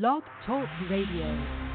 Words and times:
Blog 0.00 0.22
Talk 0.46 0.66
Radio. 0.88 1.69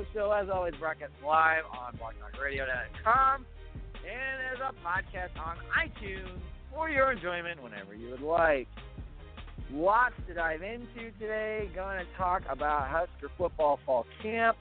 Knows 0.00 0.06
Show, 0.14 0.32
as 0.32 0.48
always, 0.48 0.72
broadcast 0.80 1.12
live 1.22 1.64
on 1.78 1.92
blogtalkradio.com 1.96 3.44
and 4.08 4.40
as 4.50 4.58
a 4.60 4.72
podcast 4.86 5.38
on 5.38 5.56
iTunes 5.76 6.40
for 6.72 6.88
your 6.88 7.12
enjoyment 7.12 7.62
whenever 7.62 7.94
you 7.94 8.08
would 8.10 8.22
like. 8.22 8.66
Lots 9.70 10.14
to 10.26 10.32
dive 10.32 10.62
into 10.62 11.10
today. 11.18 11.68
Going 11.74 11.98
to 11.98 12.06
talk 12.16 12.42
about 12.48 12.88
Husker 12.88 13.30
football 13.36 13.78
fall 13.84 14.06
camp. 14.22 14.56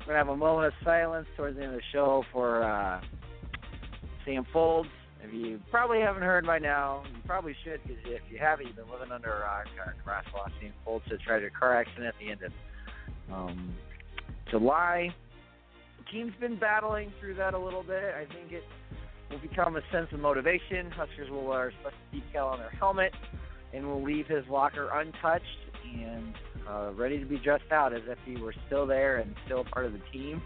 We're 0.00 0.14
going 0.14 0.14
to 0.14 0.18
have 0.18 0.28
a 0.28 0.36
moment 0.36 0.68
of 0.68 0.72
silence 0.82 1.26
towards 1.36 1.58
the 1.58 1.64
end 1.64 1.74
of 1.74 1.80
the 1.80 1.84
show 1.92 2.24
for 2.32 2.62
uh, 2.62 3.02
Sam 4.24 4.46
Foltz. 4.54 4.86
If 5.22 5.34
you 5.34 5.60
probably 5.70 6.00
haven't 6.00 6.22
heard 6.22 6.46
by 6.46 6.58
now, 6.58 7.02
you 7.12 7.20
probably 7.26 7.54
should, 7.64 7.82
because 7.82 8.02
if 8.06 8.22
you 8.30 8.38
haven't, 8.38 8.68
you've 8.68 8.76
been 8.76 8.90
living 8.90 9.12
under 9.12 9.30
a 9.30 9.40
rock. 9.40 9.66
Lost 10.34 10.52
Sam 10.58 10.72
Foltz 10.86 11.04
to 11.10 11.16
a 11.16 11.18
tragic 11.18 11.54
car 11.54 11.76
accident 11.76 12.06
at 12.06 12.14
the 12.18 12.30
end 12.30 12.40
of 12.42 12.52
um, 13.30 13.74
July. 14.50 15.14
The 15.98 16.04
team's 16.12 16.34
been 16.40 16.58
battling 16.58 17.12
through 17.20 17.34
that 17.36 17.54
a 17.54 17.58
little 17.58 17.82
bit. 17.82 18.14
I 18.14 18.26
think 18.32 18.52
it 18.52 18.64
will 19.30 19.38
become 19.38 19.76
a 19.76 19.82
sense 19.92 20.08
of 20.12 20.20
motivation. 20.20 20.90
Huskers 20.90 21.30
will 21.30 21.44
wear 21.44 21.68
a 21.68 21.72
special 21.80 21.98
decal 22.12 22.52
on 22.52 22.58
their 22.58 22.70
helmet 22.70 23.12
and 23.72 23.86
will 23.86 24.02
leave 24.02 24.26
his 24.26 24.44
locker 24.50 24.90
untouched 24.92 25.44
and 25.84 26.34
uh, 26.68 26.92
ready 26.94 27.18
to 27.18 27.24
be 27.24 27.38
dressed 27.38 27.70
out 27.72 27.92
as 27.92 28.02
if 28.06 28.18
he 28.24 28.40
were 28.40 28.54
still 28.66 28.86
there 28.86 29.18
and 29.18 29.34
still 29.46 29.64
part 29.72 29.86
of 29.86 29.92
the 29.92 30.00
team. 30.12 30.42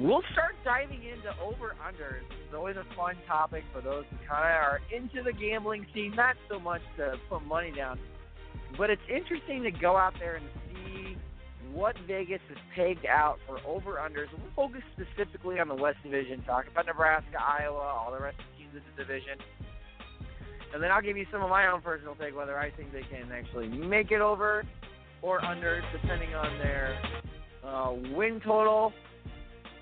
We'll 0.00 0.22
start 0.32 0.54
diving 0.64 1.02
into 1.04 1.30
over 1.40 1.74
unders. 1.86 2.24
It's 2.44 2.54
always 2.54 2.76
a 2.76 2.96
fun 2.96 3.14
topic 3.26 3.62
for 3.72 3.82
those 3.82 4.04
who 4.10 4.16
kind 4.28 4.44
of 4.44 4.62
are 4.62 4.80
into 4.94 5.22
the 5.22 5.32
gambling 5.32 5.86
scene, 5.92 6.14
not 6.16 6.36
so 6.48 6.58
much 6.58 6.80
to 6.96 7.14
put 7.28 7.44
money 7.44 7.72
down, 7.76 7.98
but 8.78 8.90
it's 8.90 9.02
interesting 9.08 9.62
to 9.64 9.70
go 9.70 9.96
out 9.96 10.14
there 10.18 10.36
and 10.36 10.46
what 11.72 11.96
Vegas 12.06 12.40
has 12.48 12.58
pegged 12.74 13.06
out 13.06 13.38
for 13.46 13.58
over 13.66 13.94
unders. 13.94 14.26
We'll 14.32 14.68
focus 14.68 14.82
specifically 14.92 15.58
on 15.58 15.68
the 15.68 15.74
West 15.74 15.98
Division, 16.02 16.42
talk 16.42 16.66
about 16.70 16.86
Nebraska, 16.86 17.38
Iowa, 17.40 17.78
all 17.78 18.12
the 18.12 18.22
rest 18.22 18.38
of 18.38 18.44
the 18.52 18.58
teams 18.58 18.74
in 18.74 18.82
the 18.96 19.02
division. 19.02 19.38
And 20.74 20.82
then 20.82 20.90
I'll 20.90 21.02
give 21.02 21.16
you 21.16 21.26
some 21.30 21.42
of 21.42 21.50
my 21.50 21.66
own 21.66 21.82
personal 21.82 22.14
take 22.14 22.36
whether 22.36 22.58
I 22.58 22.70
think 22.70 22.92
they 22.92 23.02
can 23.02 23.30
actually 23.32 23.68
make 23.68 24.10
it 24.10 24.20
over 24.20 24.64
or 25.20 25.44
under, 25.44 25.82
depending 25.92 26.34
on 26.34 26.58
their 26.58 26.98
uh, 27.64 27.92
win 28.14 28.40
total. 28.40 28.92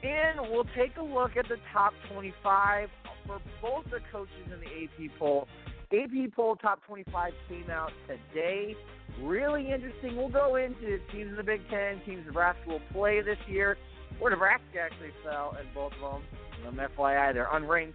And 0.03 0.41
we'll 0.51 0.67
take 0.77 0.97
a 0.97 1.03
look 1.03 1.37
at 1.37 1.49
the 1.49 1.57
top 1.73 1.93
25 2.13 2.89
for 3.27 3.41
both 3.61 3.85
the 3.91 4.01
coaches 4.11 4.33
in 4.47 4.61
the 4.61 4.67
AP 4.67 5.19
poll. 5.19 5.47
AP 5.93 6.33
poll 6.37 6.57
top 6.57 6.85
25 6.87 7.33
came 7.49 7.71
out 7.71 7.93
today. 8.07 8.77
Really 9.21 9.73
interesting. 9.73 10.17
We'll 10.17 10.29
go 10.29 10.57
into 10.57 10.99
teams 11.13 11.31
in 11.31 11.37
the 11.37 11.43
Big 11.43 11.61
Ten, 11.69 12.01
teams 12.07 12.25
Nebraska 12.27 12.69
will 12.69 12.83
play 12.93 13.21
this 13.23 13.39
year, 13.49 13.77
where 14.21 14.31
Nebraska 14.31 14.81
actually 14.81 15.11
fell 15.25 15.57
in 15.61 15.67
both 15.75 15.93
of 16.03 16.23
them. 16.23 16.23
Um, 16.69 16.89
FYI, 16.97 17.33
they're 17.35 17.49
unranked 17.53 17.95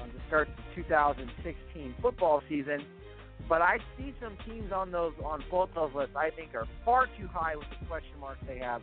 um, 0.00 0.10
to 0.10 0.26
start 0.28 0.48
the 0.76 0.82
2016 0.82 1.94
football 2.00 2.42
season. 2.48 2.84
But 3.48 3.62
I 3.62 3.78
see 3.96 4.14
some 4.22 4.36
teams 4.46 4.72
on 4.72 4.90
those 4.90 5.12
on 5.24 5.42
both 5.50 5.70
those 5.74 5.90
lists 5.94 6.14
I 6.16 6.30
think 6.30 6.54
are 6.54 6.66
far 6.84 7.06
too 7.18 7.26
high 7.26 7.56
with 7.56 7.66
the 7.78 7.86
question 7.86 8.18
marks 8.20 8.40
they 8.46 8.58
have. 8.58 8.80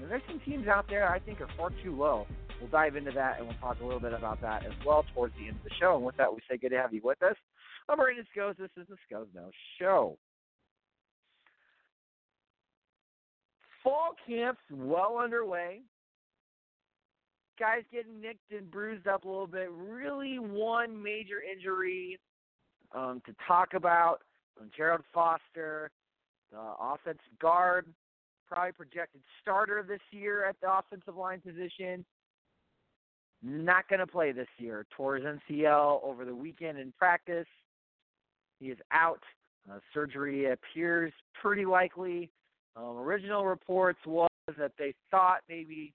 And 0.00 0.10
there's 0.10 0.22
some 0.26 0.40
teams 0.40 0.66
out 0.66 0.86
there 0.88 1.10
I 1.10 1.18
think 1.18 1.40
are 1.40 1.48
far 1.56 1.70
too 1.82 1.94
low. 1.94 2.26
We'll 2.60 2.70
dive 2.70 2.96
into 2.96 3.10
that 3.12 3.38
and 3.38 3.46
we'll 3.46 3.56
talk 3.58 3.80
a 3.80 3.84
little 3.84 4.00
bit 4.00 4.12
about 4.12 4.40
that 4.40 4.64
as 4.64 4.72
well 4.84 5.04
towards 5.14 5.34
the 5.38 5.48
end 5.48 5.56
of 5.56 5.64
the 5.64 5.74
show. 5.78 5.96
And 5.96 6.04
with 6.04 6.16
that, 6.16 6.32
we 6.32 6.40
say 6.50 6.56
good 6.56 6.70
to 6.70 6.76
have 6.76 6.92
you 6.92 7.00
with 7.04 7.22
us. 7.22 7.36
I'm 7.90 7.98
Brandon 7.98 8.24
Skocz. 8.36 8.56
This 8.56 8.70
is 8.76 8.86
the 8.88 8.94
Skocz 8.94 9.26
Knows 9.34 9.50
Show. 9.80 10.16
Fall 13.82 14.14
camp's 14.28 14.60
well 14.70 15.18
underway. 15.20 15.80
Guys 17.58 17.82
getting 17.92 18.20
nicked 18.20 18.52
and 18.56 18.70
bruised 18.70 19.08
up 19.08 19.24
a 19.24 19.28
little 19.28 19.48
bit. 19.48 19.68
Really, 19.72 20.38
one 20.38 21.02
major 21.02 21.42
injury 21.42 22.16
um, 22.94 23.20
to 23.26 23.34
talk 23.48 23.74
about. 23.74 24.18
Gerald 24.76 25.02
Foster, 25.12 25.90
the 26.52 26.60
offensive 26.80 27.38
guard, 27.40 27.86
probably 28.46 28.72
projected 28.72 29.22
starter 29.42 29.84
this 29.86 30.00
year 30.12 30.44
at 30.44 30.54
the 30.62 30.70
offensive 30.72 31.16
line 31.16 31.40
position. 31.40 32.04
Not 33.42 33.88
going 33.88 34.00
to 34.00 34.06
play 34.06 34.30
this 34.30 34.48
year. 34.58 34.86
Tore 34.96 35.16
his 35.16 35.24
MCL 35.24 36.04
over 36.04 36.24
the 36.24 36.34
weekend 36.34 36.78
in 36.78 36.92
practice. 36.96 37.46
He 38.60 38.66
is 38.66 38.78
out. 38.92 39.22
Uh, 39.70 39.78
surgery 39.92 40.52
appears 40.52 41.12
pretty 41.40 41.64
likely. 41.64 42.30
Um, 42.76 42.98
original 42.98 43.46
reports 43.46 43.98
was 44.06 44.30
that 44.58 44.72
they 44.78 44.94
thought 45.10 45.40
maybe 45.48 45.92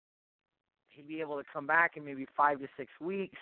he'd 0.90 1.08
be 1.08 1.22
able 1.22 1.38
to 1.38 1.44
come 1.52 1.68
back 1.68 1.96
in 1.96 2.04
maybe 2.04 2.26
five 2.36 2.60
to 2.60 2.68
six 2.78 2.92
weeks. 3.00 3.38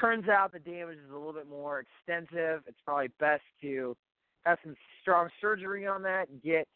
Turns 0.00 0.28
out 0.28 0.52
the 0.52 0.58
damage 0.58 0.98
is 0.98 1.10
a 1.10 1.14
little 1.14 1.32
bit 1.32 1.48
more 1.48 1.80
extensive. 1.80 2.62
It's 2.66 2.78
probably 2.84 3.10
best 3.18 3.42
to 3.62 3.96
have 4.44 4.58
some 4.64 4.74
strong 5.00 5.28
surgery 5.40 5.86
on 5.86 6.02
that, 6.02 6.26
get 6.42 6.68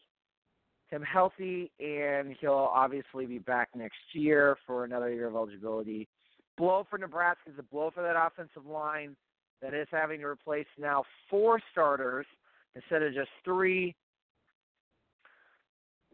him 0.88 1.02
healthy, 1.02 1.70
and 1.80 2.34
he'll 2.40 2.70
obviously 2.72 3.26
be 3.26 3.38
back 3.38 3.68
next 3.74 3.98
year 4.12 4.56
for 4.66 4.84
another 4.84 5.12
year 5.12 5.26
of 5.26 5.34
eligibility. 5.34 6.08
Blow 6.56 6.86
for 6.88 6.98
Nebraska 6.98 7.50
is 7.50 7.58
a 7.58 7.62
blow 7.62 7.90
for 7.94 8.02
that 8.02 8.16
offensive 8.16 8.66
line 8.66 9.16
that 9.62 9.74
is 9.74 9.88
having 9.90 10.20
to 10.20 10.26
replace 10.26 10.66
now 10.78 11.04
four 11.28 11.60
starters 11.72 12.26
instead 12.74 13.02
of 13.02 13.12
just 13.14 13.30
three. 13.44 13.94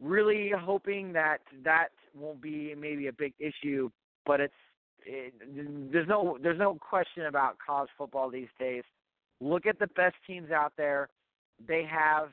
Really 0.01 0.51
hoping 0.57 1.13
that 1.13 1.39
that 1.65 1.89
won't 2.15 2.41
be 2.41 2.75
maybe 2.75 3.07
a 3.07 3.13
big 3.13 3.33
issue, 3.39 3.91
but 4.27 4.41
it's 4.41 4.55
it, 5.07 5.35
there's 5.93 6.09
no 6.09 6.39
there's 6.43 6.59
no 6.59 6.75
question 6.75 7.27
about 7.27 7.57
college 7.65 7.91
football 7.97 8.31
these 8.31 8.49
days. 8.59 8.83
Look 9.41 9.67
at 9.67 9.79
the 9.79 9.87
best 9.89 10.17
teams 10.27 10.51
out 10.51 10.73
there; 10.77 11.09
they 11.67 11.85
have 11.85 12.31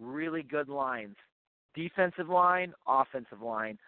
really 0.00 0.42
good 0.42 0.68
lines, 0.68 1.16
defensive 1.74 2.28
line, 2.28 2.72
offensive 2.86 3.42
line. 3.42 3.78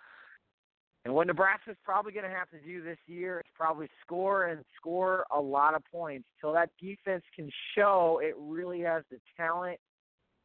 And 1.05 1.15
what 1.15 1.27
Nebraska's 1.27 1.77
probably 1.83 2.13
going 2.13 2.29
to 2.29 2.37
have 2.37 2.51
to 2.51 2.59
do 2.59 2.83
this 2.83 2.99
year 3.07 3.41
is 3.41 3.47
probably 3.55 3.89
score 4.05 4.47
and 4.47 4.63
score 4.77 5.25
a 5.35 5.41
lot 5.41 5.75
of 5.75 5.83
points 5.91 6.27
till 6.41 6.53
that 6.53 6.71
defense 6.81 7.23
can 7.35 7.51
show 7.75 8.21
it 8.23 8.35
really 8.39 8.81
has 8.81 9.03
the 9.11 9.19
talent 9.37 9.79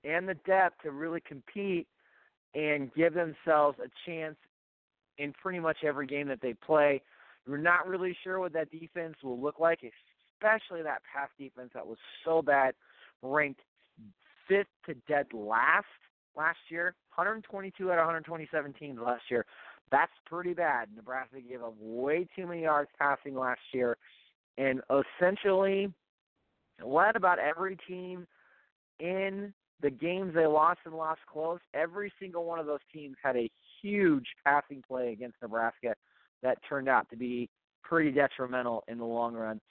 and 0.06 0.30
the 0.30 0.36
depth 0.46 0.82
to 0.84 0.92
really 0.92 1.20
compete 1.20 1.88
and 2.54 2.94
give 2.94 3.14
themselves 3.14 3.78
a 3.80 3.90
chance 4.10 4.38
in 5.18 5.34
pretty 5.34 5.60
much 5.60 5.78
every 5.84 6.08
game 6.08 6.28
that 6.30 6.40
they 6.42 6.54
play. 6.54 7.02
We're 7.46 7.58
not 7.58 7.88
really 7.88 8.16
sure 8.24 8.40
what 8.40 8.54
that 8.54 8.72
defense 8.72 9.16
will 9.22 9.40
look 9.40 9.60
like, 9.60 9.80
especially 10.40 10.84
that 10.84 11.02
pass 11.14 11.30
defense 11.38 11.72
that 11.74 11.86
was 11.86 11.98
so 12.24 12.42
bad, 12.42 12.76
ranked 13.22 13.62
fifth 14.48 14.68
to 14.86 14.94
dead 15.08 15.28
last 15.34 15.86
last 16.36 16.58
year, 16.70 16.96
122 17.16 17.92
out 17.92 17.98
of 17.98 18.06
127 18.06 18.74
teams 18.74 19.00
last 19.04 19.24
year. 19.30 19.46
That's 19.92 20.12
pretty 20.26 20.54
bad. 20.54 20.90
Nebraska 20.96 21.38
gave 21.48 21.64
up 21.64 21.76
way 21.80 22.28
too 22.36 22.48
many 22.48 22.64
yards 22.64 22.90
passing 23.00 23.36
last 23.36 23.62
year, 23.72 23.98
and 24.58 24.82
essentially 25.20 25.94
led 26.84 27.16
about 27.16 27.40
every 27.40 27.78
team 27.88 28.28
in 29.00 29.54
the 29.82 29.90
games 29.90 30.34
they 30.34 30.48
lost 30.48 30.80
and 30.86 30.96
lost 30.96 31.22
close. 31.32 31.60
Every 31.74 32.12
single 32.20 32.46
one 32.46 32.60
of 32.60 32.66
those 32.66 32.80
teams 32.94 33.16
had 33.22 33.36
a 33.36 33.50
huge 33.82 34.26
passing 34.44 34.84
play 34.88 35.12
against 35.12 35.38
Nebraska 35.42 35.96
that 36.42 36.58
turned 36.68 36.90
out 36.90 37.10
to 37.10 37.16
be 37.16 37.50
pretty 37.84 38.12
detrimental 38.12 38.84
in 38.88 38.98
the 38.98 39.06
long 39.06 39.34
run. 39.36 39.62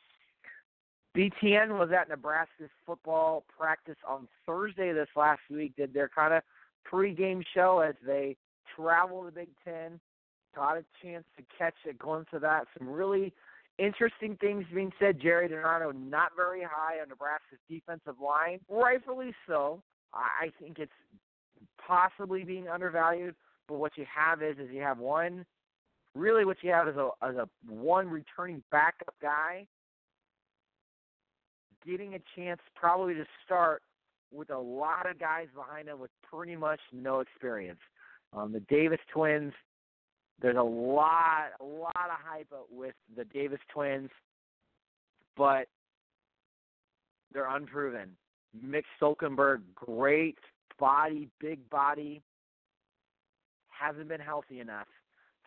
BTN 1.16 1.78
was 1.78 1.90
at 1.92 2.08
Nebraska's 2.08 2.70
football 2.84 3.44
practice 3.56 3.96
on 4.06 4.26
Thursday 4.46 4.92
this 4.92 5.08
last 5.16 5.42
week. 5.50 5.74
Did 5.76 5.94
their 5.94 6.08
kind 6.08 6.34
of 6.34 6.42
pregame 6.90 7.42
show 7.54 7.80
as 7.80 7.94
they 8.04 8.36
travel 8.76 9.22
the 9.22 9.30
Big 9.30 9.48
Ten. 9.64 10.00
Got 10.54 10.78
a 10.78 10.84
chance 11.02 11.24
to 11.36 11.44
catch 11.56 11.74
a 11.88 11.92
glimpse 11.92 12.30
of 12.32 12.40
that. 12.42 12.66
Some 12.78 12.88
really 12.88 13.32
interesting 13.78 14.36
things 14.40 14.64
being 14.72 14.92
said. 15.00 15.20
Gerry 15.20 15.48
DiNardo 15.48 15.92
not 15.94 16.30
very 16.36 16.62
high 16.62 17.00
on 17.00 17.08
Nebraska's 17.08 17.58
defensive 17.68 18.20
line, 18.22 18.60
rightfully 18.68 19.34
so. 19.48 19.82
I 20.12 20.50
think 20.60 20.78
it's 20.78 20.92
possibly 21.84 22.44
being 22.44 22.68
undervalued. 22.68 23.34
But 23.66 23.78
what 23.78 23.92
you 23.96 24.04
have 24.14 24.42
is 24.42 24.58
is 24.58 24.68
you 24.70 24.82
have 24.82 24.98
one. 24.98 25.44
Really, 26.14 26.44
what 26.44 26.58
you 26.62 26.70
have 26.70 26.86
is 26.86 26.96
a 26.96 27.10
as 27.22 27.34
a 27.34 27.48
one 27.66 28.08
returning 28.08 28.62
backup 28.70 29.14
guy 29.20 29.66
getting 31.86 32.14
a 32.14 32.18
chance 32.36 32.60
probably 32.74 33.14
to 33.14 33.24
start 33.44 33.82
with 34.32 34.50
a 34.50 34.58
lot 34.58 35.08
of 35.08 35.18
guys 35.18 35.46
behind 35.54 35.88
him 35.88 35.98
with 35.98 36.10
pretty 36.22 36.56
much 36.56 36.80
no 36.92 37.20
experience. 37.20 37.78
Um, 38.36 38.52
the 38.52 38.60
Davis 38.60 39.00
twins, 39.12 39.52
there's 40.40 40.56
a 40.56 40.62
lot, 40.62 41.50
a 41.60 41.64
lot 41.64 41.92
of 41.96 42.18
hype 42.24 42.52
with 42.70 42.94
the 43.16 43.24
Davis 43.26 43.60
twins, 43.72 44.10
but 45.36 45.68
they're 47.32 47.54
unproven. 47.54 48.10
Mick 48.64 48.84
Stoltenberg, 49.00 49.62
great 49.74 50.38
body, 50.78 51.28
big 51.40 51.68
body, 51.70 52.22
hasn't 53.68 54.08
been 54.08 54.20
healthy 54.20 54.60
enough 54.60 54.86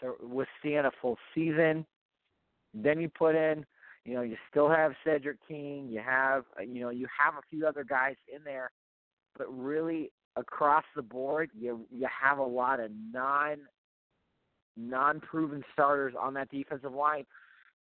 to 0.02 0.14
withstand 0.26 0.88
a 0.88 0.92
full 1.02 1.18
season. 1.34 1.86
Then 2.74 3.00
you 3.00 3.10
put 3.10 3.36
in 3.36 3.66
you 4.08 4.14
know, 4.14 4.22
you 4.22 4.38
still 4.50 4.70
have 4.70 4.94
Cedric 5.04 5.38
King. 5.46 5.90
You 5.90 6.00
have, 6.00 6.46
you 6.66 6.80
know, 6.80 6.90
you 6.90 7.08
have 7.20 7.34
a 7.34 7.42
few 7.50 7.68
other 7.68 7.84
guys 7.84 8.16
in 8.34 8.42
there, 8.46 8.72
but 9.38 9.48
really 9.54 10.12
across 10.38 10.84
the 10.96 11.02
board, 11.02 11.50
you 11.58 11.86
you 11.92 12.08
have 12.22 12.38
a 12.38 12.44
lot 12.44 12.80
of 12.80 12.92
non 13.12 13.58
non 14.76 15.20
proven 15.20 15.64
starters 15.74 16.14
on 16.20 16.34
that 16.36 16.50
defensive 16.50 16.94
line. 16.94 17.26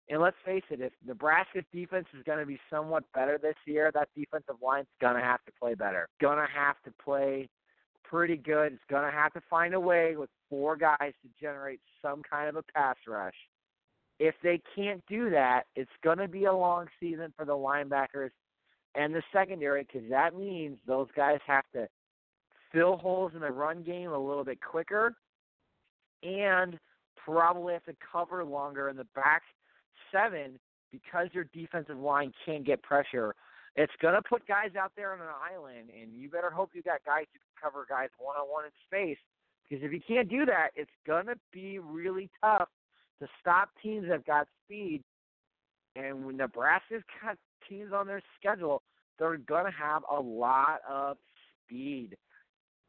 And 0.08 0.20
let's 0.20 0.36
face 0.44 0.64
it, 0.70 0.80
if 0.80 0.92
Nebraska's 1.06 1.64
defense 1.72 2.06
is 2.16 2.24
going 2.24 2.40
to 2.40 2.46
be 2.46 2.58
somewhat 2.68 3.04
better 3.14 3.38
this 3.40 3.54
year, 3.66 3.90
that 3.94 4.08
defensive 4.16 4.56
line's 4.60 4.88
going 5.00 5.14
to 5.14 5.22
have 5.22 5.42
to 5.46 5.52
play 5.60 5.74
better. 5.74 6.08
Going 6.20 6.38
to 6.38 6.52
have 6.52 6.76
to 6.84 6.92
play 7.02 7.48
pretty 8.02 8.36
good. 8.36 8.72
It's 8.72 8.82
going 8.90 9.04
to 9.04 9.16
have 9.16 9.32
to 9.34 9.40
find 9.48 9.74
a 9.74 9.80
way 9.80 10.16
with 10.16 10.28
four 10.50 10.76
guys 10.76 10.98
to 11.00 11.28
generate 11.40 11.80
some 12.02 12.22
kind 12.28 12.48
of 12.48 12.56
a 12.56 12.62
pass 12.74 12.96
rush 13.06 13.36
if 14.22 14.36
they 14.40 14.60
can't 14.76 15.02
do 15.08 15.30
that, 15.30 15.64
it's 15.74 15.90
going 16.04 16.18
to 16.18 16.28
be 16.28 16.44
a 16.44 16.52
long 16.52 16.86
season 17.00 17.32
for 17.36 17.44
the 17.44 17.52
linebackers 17.52 18.30
and 18.94 19.12
the 19.12 19.22
secondary 19.32 19.82
because 19.82 20.08
that 20.10 20.36
means 20.36 20.78
those 20.86 21.08
guys 21.16 21.40
have 21.44 21.64
to 21.74 21.88
fill 22.72 22.96
holes 22.96 23.32
in 23.34 23.40
the 23.40 23.50
run 23.50 23.82
game 23.82 24.10
a 24.10 24.18
little 24.18 24.44
bit 24.44 24.60
quicker 24.60 25.14
and 26.22 26.78
probably 27.24 27.74
have 27.74 27.84
to 27.84 27.94
cover 28.10 28.44
longer 28.44 28.88
in 28.88 28.96
the 28.96 29.06
back 29.14 29.42
seven 30.10 30.58
because 30.90 31.28
your 31.32 31.44
defensive 31.52 31.98
line 31.98 32.32
can't 32.44 32.64
get 32.64 32.82
pressure. 32.82 33.34
It's 33.74 33.92
going 34.02 34.14
to 34.14 34.22
put 34.22 34.46
guys 34.46 34.70
out 34.78 34.92
there 34.96 35.12
on 35.12 35.20
an 35.20 35.26
island, 35.50 35.88
and 35.98 36.12
you 36.14 36.28
better 36.28 36.50
hope 36.50 36.70
you 36.74 36.82
got 36.82 37.00
guys 37.06 37.24
who 37.32 37.38
can 37.38 37.70
cover 37.70 37.86
guys 37.88 38.08
one 38.18 38.36
on 38.36 38.46
one 38.50 38.64
in 38.66 38.70
space. 38.86 39.18
Because 39.68 39.82
if 39.82 39.92
you 39.92 40.00
can't 40.06 40.28
do 40.28 40.44
that, 40.44 40.68
it's 40.76 40.90
going 41.06 41.26
to 41.26 41.36
be 41.52 41.78
really 41.78 42.28
tough 42.42 42.68
to 43.20 43.28
stop 43.40 43.70
teams 43.82 44.08
that 44.08 44.26
got 44.26 44.46
speed. 44.64 45.02
And 45.96 46.26
when 46.26 46.36
Nebraska's 46.36 47.02
got 47.22 47.38
teams 47.68 47.92
on 47.94 48.06
their 48.06 48.22
schedule, 48.38 48.82
they're 49.18 49.38
going 49.38 49.64
to 49.64 49.70
have 49.70 50.02
a 50.10 50.20
lot 50.20 50.80
of 50.88 51.16
speed. 51.64 52.16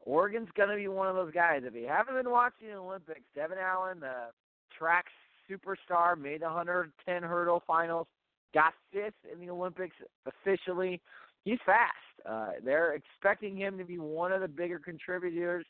Oregon's 0.05 0.49
going 0.55 0.69
to 0.69 0.75
be 0.75 0.87
one 0.87 1.07
of 1.07 1.15
those 1.15 1.33
guys. 1.33 1.61
If 1.65 1.75
you 1.75 1.87
haven't 1.87 2.15
been 2.15 2.29
watching 2.29 2.67
the 2.67 2.75
Olympics, 2.75 3.21
Devon 3.35 3.57
Allen, 3.57 3.99
the 3.99 4.31
track 4.77 5.05
superstar, 5.49 6.17
made 6.19 6.41
the 6.41 6.45
110 6.45 7.23
hurdle 7.23 7.63
finals, 7.65 8.07
got 8.53 8.73
fifth 8.91 9.13
in 9.31 9.39
the 9.39 9.51
Olympics 9.51 9.95
officially. 10.25 11.01
He's 11.45 11.59
fast. 11.65 11.93
Uh, 12.25 12.51
they're 12.63 12.93
expecting 12.93 13.57
him 13.57 13.77
to 13.77 13.83
be 13.83 13.97
one 13.97 14.31
of 14.31 14.41
the 14.41 14.47
bigger 14.47 14.79
contributors 14.79 15.65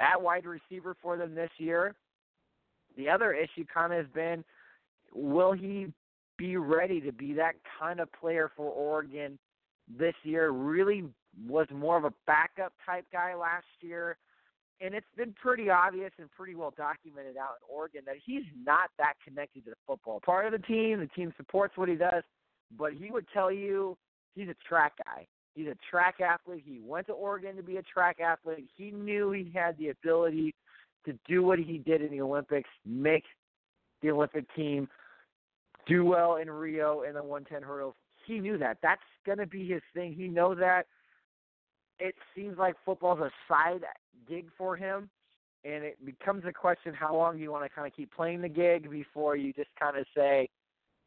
at 0.00 0.20
wide 0.20 0.46
receiver 0.46 0.96
for 1.00 1.16
them 1.16 1.34
this 1.34 1.50
year. 1.58 1.94
The 2.96 3.08
other 3.08 3.32
issue 3.32 3.64
kind 3.72 3.92
of 3.92 4.04
has 4.04 4.14
been 4.14 4.44
will 5.14 5.52
he 5.52 5.86
be 6.38 6.56
ready 6.56 7.00
to 7.00 7.12
be 7.12 7.32
that 7.34 7.54
kind 7.78 8.00
of 8.00 8.08
player 8.12 8.50
for 8.56 8.70
Oregon 8.70 9.38
this 9.88 10.14
year? 10.22 10.50
Really 10.50 11.04
was 11.46 11.66
more 11.74 11.96
of 11.96 12.04
a 12.04 12.12
backup 12.26 12.72
type 12.84 13.06
guy 13.12 13.34
last 13.34 13.66
year. 13.80 14.16
And 14.80 14.94
it's 14.94 15.06
been 15.16 15.34
pretty 15.34 15.68
obvious 15.68 16.10
and 16.18 16.30
pretty 16.30 16.54
well 16.54 16.72
documented 16.74 17.36
out 17.36 17.56
in 17.60 17.74
Oregon 17.74 18.02
that 18.06 18.16
he's 18.24 18.44
not 18.64 18.90
that 18.98 19.14
connected 19.22 19.64
to 19.64 19.70
the 19.70 19.76
football. 19.86 20.20
Part 20.24 20.46
of 20.46 20.52
the 20.52 20.66
team, 20.66 21.00
the 21.00 21.06
team 21.08 21.34
supports 21.36 21.76
what 21.76 21.88
he 21.88 21.96
does, 21.96 22.22
but 22.78 22.92
he 22.94 23.10
would 23.10 23.26
tell 23.32 23.52
you 23.52 23.96
he's 24.34 24.48
a 24.48 24.56
track 24.66 24.94
guy. 25.04 25.26
He's 25.54 25.66
a 25.66 25.76
track 25.90 26.20
athlete. 26.20 26.62
He 26.64 26.80
went 26.82 27.08
to 27.08 27.12
Oregon 27.12 27.56
to 27.56 27.62
be 27.62 27.76
a 27.76 27.82
track 27.82 28.20
athlete. 28.20 28.68
He 28.76 28.90
knew 28.90 29.32
he 29.32 29.50
had 29.54 29.76
the 29.76 29.88
ability 29.88 30.54
to 31.04 31.18
do 31.28 31.42
what 31.42 31.58
he 31.58 31.78
did 31.78 32.00
in 32.00 32.10
the 32.10 32.22
Olympics, 32.22 32.68
make 32.86 33.24
the 34.02 34.10
Olympic 34.10 34.44
team 34.54 34.88
do 35.86 36.04
well 36.04 36.36
in 36.36 36.50
Rio 36.50 37.02
in 37.02 37.14
the 37.14 37.22
110 37.22 37.62
hurdles. 37.62 37.94
He 38.26 38.38
knew 38.38 38.58
that. 38.58 38.78
That's 38.82 39.00
going 39.26 39.38
to 39.38 39.46
be 39.46 39.66
his 39.66 39.82
thing. 39.94 40.14
He 40.14 40.28
knows 40.28 40.58
that. 40.58 40.86
It 42.00 42.14
seems 42.34 42.58
like 42.58 42.74
football's 42.84 43.20
a 43.20 43.30
side 43.48 43.84
gig 44.28 44.46
for 44.56 44.76
him, 44.76 45.10
and 45.64 45.84
it 45.84 46.04
becomes 46.04 46.44
a 46.46 46.52
question 46.52 46.94
how 46.94 47.14
long 47.14 47.36
do 47.36 47.42
you 47.42 47.52
want 47.52 47.64
to 47.64 47.68
kind 47.68 47.86
of 47.86 47.94
keep 47.94 48.12
playing 48.12 48.40
the 48.40 48.48
gig 48.48 48.90
before 48.90 49.36
you 49.36 49.52
just 49.52 49.70
kind 49.78 49.96
of 49.96 50.06
say, 50.16 50.48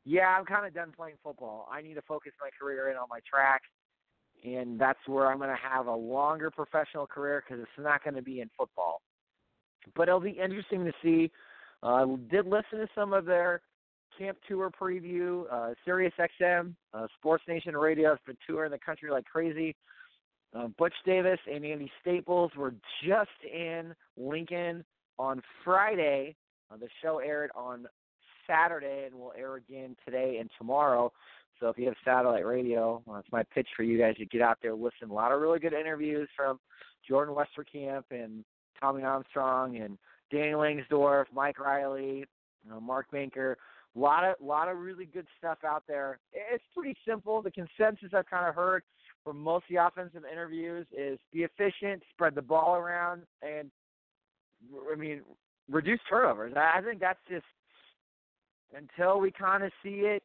yeah, 0.05 0.35
I'm 0.37 0.45
kind 0.45 0.65
of 0.65 0.73
done 0.73 0.93
playing 0.95 1.15
football. 1.23 1.67
I 1.71 1.81
need 1.81 1.95
to 1.95 2.01
focus 2.03 2.33
my 2.39 2.49
career 2.59 2.89
in 2.89 2.97
on 2.97 3.07
my 3.09 3.19
track." 3.29 3.63
and 4.43 4.79
that's 4.79 4.99
where 5.07 5.27
I'm 5.27 5.37
going 5.37 5.49
to 5.49 5.55
have 5.55 5.87
a 5.87 5.95
longer 5.95 6.51
professional 6.51 7.07
career 7.07 7.43
because 7.45 7.61
it's 7.61 7.83
not 7.83 8.03
going 8.03 8.15
to 8.15 8.21
be 8.21 8.41
in 8.41 8.49
football. 8.57 9.01
But 9.95 10.07
it'll 10.07 10.19
be 10.19 10.31
interesting 10.31 10.85
to 10.85 10.91
see. 11.01 11.31
I 11.81 12.03
uh, 12.03 12.05
did 12.29 12.45
listen 12.45 12.79
to 12.79 12.87
some 12.95 13.13
of 13.13 13.25
their 13.25 13.61
camp 14.17 14.37
tour 14.47 14.69
preview. 14.69 15.43
Uh, 15.51 15.73
Sirius 15.83 16.13
XM, 16.19 16.75
uh, 16.93 17.07
Sports 17.17 17.43
Nation 17.47 17.75
Radio 17.75 18.09
has 18.09 18.19
been 18.25 18.37
touring 18.47 18.71
the 18.71 18.79
country 18.79 19.11
like 19.11 19.25
crazy. 19.25 19.75
Uh, 20.55 20.67
Butch 20.77 20.93
Davis 21.05 21.39
and 21.51 21.65
Andy 21.65 21.91
Staples 22.01 22.51
were 22.55 22.73
just 23.05 23.29
in 23.51 23.93
Lincoln 24.17 24.83
on 25.17 25.41
Friday. 25.63 26.35
Uh, 26.71 26.77
the 26.77 26.87
show 27.01 27.19
aired 27.19 27.49
on 27.55 27.87
Saturday 28.47 29.05
and 29.05 29.15
will 29.15 29.33
air 29.37 29.55
again 29.55 29.95
today 30.05 30.37
and 30.39 30.49
tomorrow. 30.57 31.11
So 31.59 31.69
if 31.69 31.77
you 31.77 31.85
have 31.85 31.95
satellite 32.03 32.45
radio, 32.45 33.01
well, 33.05 33.19
it's 33.19 33.31
my 33.31 33.43
pitch 33.43 33.67
for 33.75 33.83
you 33.83 33.97
guys 33.97 34.15
to 34.17 34.25
get 34.25 34.41
out 34.41 34.57
there, 34.61 34.73
listen. 34.73 35.09
A 35.09 35.13
lot 35.13 35.31
of 35.31 35.41
really 35.41 35.59
good 35.59 35.73
interviews 35.73 36.27
from 36.35 36.59
Jordan 37.07 37.35
Westerkamp 37.35 38.03
and 38.11 38.43
Tommy 38.79 39.03
Armstrong 39.03 39.77
and 39.77 39.97
Danny 40.31 40.51
Langsdorf, 40.51 41.25
Mike 41.33 41.59
Riley, 41.59 42.25
you 42.63 42.69
know, 42.69 42.79
Mark 42.79 43.09
Banker. 43.11 43.57
A 43.95 43.99
lot 43.99 44.23
of 44.23 44.35
lot 44.41 44.67
of 44.67 44.77
really 44.77 45.05
good 45.05 45.27
stuff 45.37 45.59
out 45.65 45.83
there. 45.87 46.19
It's 46.33 46.63
pretty 46.75 46.97
simple. 47.07 47.41
The 47.41 47.51
consensus 47.51 48.09
I've 48.13 48.29
kind 48.29 48.49
of 48.49 48.55
heard 48.55 48.83
from 49.23 49.41
most 49.41 49.65
of 49.69 49.75
the 49.75 49.85
offensive 49.85 50.23
interviews 50.31 50.85
is 50.97 51.19
be 51.31 51.43
efficient, 51.43 52.03
spread 52.13 52.35
the 52.35 52.41
ball 52.41 52.75
around, 52.75 53.23
and 53.41 53.69
I 54.91 54.95
mean 54.95 55.21
reduce 55.69 55.99
turnovers. 56.09 56.53
I 56.55 56.81
think 56.81 56.99
that's 56.99 57.19
just 57.29 57.45
until 58.75 59.19
we 59.19 59.31
kind 59.31 59.63
of 59.63 59.71
see 59.81 60.01
it. 60.01 60.23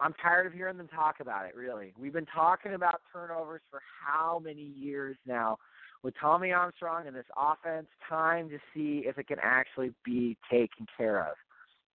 I'm 0.00 0.14
tired 0.20 0.46
of 0.46 0.52
hearing 0.52 0.76
them 0.76 0.88
talk 0.88 1.16
about 1.20 1.46
it. 1.46 1.54
Really, 1.56 1.94
we've 1.98 2.12
been 2.12 2.26
talking 2.26 2.74
about 2.74 3.00
turnovers 3.12 3.62
for 3.70 3.80
how 4.04 4.40
many 4.44 4.72
years 4.76 5.16
now? 5.26 5.58
with 6.04 6.14
Tommy 6.20 6.52
Armstrong 6.52 7.06
and 7.06 7.16
this 7.16 7.24
offense 7.36 7.88
time 8.08 8.50
to 8.50 8.58
see 8.74 9.04
if 9.06 9.18
it 9.18 9.26
can 9.26 9.38
actually 9.42 9.90
be 10.04 10.36
taken 10.50 10.86
care 10.96 11.20
of. 11.20 11.34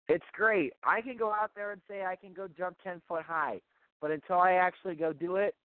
It's 0.08 0.26
great. 0.34 0.74
I 0.84 1.02
can 1.02 1.18
go 1.18 1.34
out 1.34 1.52
there 1.56 1.72
and 1.72 1.82
say 1.90 2.04
I 2.06 2.16
can 2.16 2.32
go 2.32 2.48
jump 2.56 2.78
10 2.84 3.02
foot 3.08 3.24
high, 3.24 3.60
but 4.00 4.12
until 4.12 4.38
I 4.38 4.54
actually 4.54 4.94
go 4.94 5.12
do 5.12 5.38
it, 5.38 5.56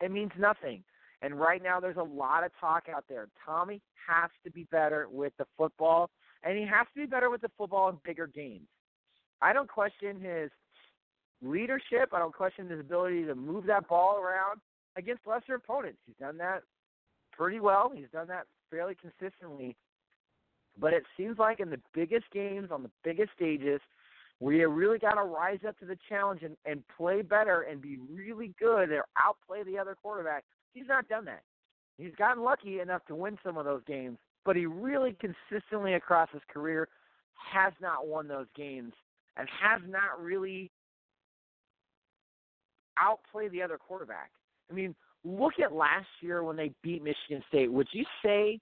it 0.00 0.10
means 0.10 0.32
nothing. 0.38 0.82
And 1.22 1.38
right 1.38 1.62
now, 1.62 1.80
there's 1.80 1.96
a 1.96 2.02
lot 2.02 2.44
of 2.44 2.52
talk 2.60 2.84
out 2.94 3.04
there. 3.08 3.28
Tommy 3.44 3.80
has 4.06 4.30
to 4.44 4.50
be 4.50 4.64
better 4.64 5.08
with 5.10 5.32
the 5.38 5.46
football, 5.56 6.10
and 6.42 6.58
he 6.58 6.64
has 6.64 6.86
to 6.94 7.00
be 7.00 7.06
better 7.06 7.30
with 7.30 7.40
the 7.40 7.50
football 7.56 7.88
in 7.88 7.96
bigger 8.04 8.26
games. 8.26 8.68
I 9.40 9.52
don't 9.52 9.68
question 9.68 10.20
his 10.20 10.50
leadership. 11.42 12.10
I 12.12 12.18
don't 12.18 12.34
question 12.34 12.68
his 12.68 12.80
ability 12.80 13.24
to 13.24 13.34
move 13.34 13.66
that 13.66 13.88
ball 13.88 14.18
around 14.18 14.60
against 14.96 15.26
lesser 15.26 15.54
opponents. 15.54 15.98
He's 16.06 16.16
done 16.20 16.38
that 16.38 16.62
pretty 17.32 17.60
well. 17.60 17.92
He's 17.94 18.10
done 18.12 18.28
that 18.28 18.46
fairly 18.70 18.94
consistently. 18.94 19.76
But 20.78 20.92
it 20.92 21.04
seems 21.16 21.38
like 21.38 21.60
in 21.60 21.70
the 21.70 21.80
biggest 21.94 22.26
games, 22.32 22.68
on 22.70 22.82
the 22.82 22.90
biggest 23.02 23.30
stages, 23.34 23.80
you 24.40 24.68
really 24.68 24.98
got 24.98 25.14
to 25.14 25.22
rise 25.22 25.60
up 25.66 25.78
to 25.78 25.86
the 25.86 25.96
challenge 26.08 26.42
and, 26.42 26.56
and 26.66 26.82
play 26.96 27.22
better 27.22 27.62
and 27.62 27.80
be 27.80 27.98
really 28.12 28.54
good 28.58 28.90
or 28.90 29.04
outplay 29.22 29.62
the 29.64 29.78
other 29.78 29.96
quarterback, 30.00 30.44
he's 30.72 30.88
not 30.88 31.08
done 31.08 31.24
that. 31.24 31.42
He's 31.98 32.14
gotten 32.18 32.42
lucky 32.42 32.80
enough 32.80 33.04
to 33.06 33.14
win 33.14 33.38
some 33.42 33.56
of 33.56 33.64
those 33.64 33.82
games, 33.86 34.18
but 34.44 34.56
he 34.56 34.66
really 34.66 35.16
consistently 35.20 35.94
across 35.94 36.28
his 36.32 36.42
career 36.52 36.88
has 37.52 37.72
not 37.80 38.06
won 38.06 38.28
those 38.28 38.46
games 38.54 38.92
and 39.36 39.48
has 39.62 39.80
not 39.88 40.22
really 40.22 40.70
outplayed 42.98 43.52
the 43.52 43.62
other 43.62 43.78
quarterback. 43.78 44.30
I 44.70 44.74
mean, 44.74 44.94
look 45.24 45.54
at 45.62 45.72
last 45.72 46.06
year 46.20 46.42
when 46.42 46.56
they 46.56 46.72
beat 46.82 47.02
Michigan 47.02 47.42
State. 47.48 47.72
Would 47.72 47.88
you 47.92 48.04
say 48.24 48.60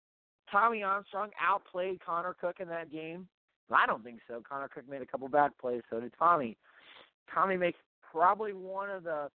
Tommy 0.51 0.83
Armstrong 0.83 1.31
outplayed 1.41 1.99
Connor 2.05 2.37
Cook 2.41 2.57
in 2.61 2.69
that 2.69 2.91
game? 2.91 3.27
I 3.71 3.87
don't 3.87 4.05
think 4.05 4.21
so. 4.29 4.43
Connor 4.49 4.69
Cook 4.69 4.89
made 4.89 5.03
a 5.03 5.07
couple 5.07 5.29
bad 5.29 5.53
plays, 5.61 5.83
so 5.91 6.01
did 6.01 6.13
Tommy. 6.19 6.57
Tommy 7.33 7.57
makes 7.57 7.79
probably 8.11 8.53
one 8.53 8.91
of 8.91 9.05
the 9.05 9.29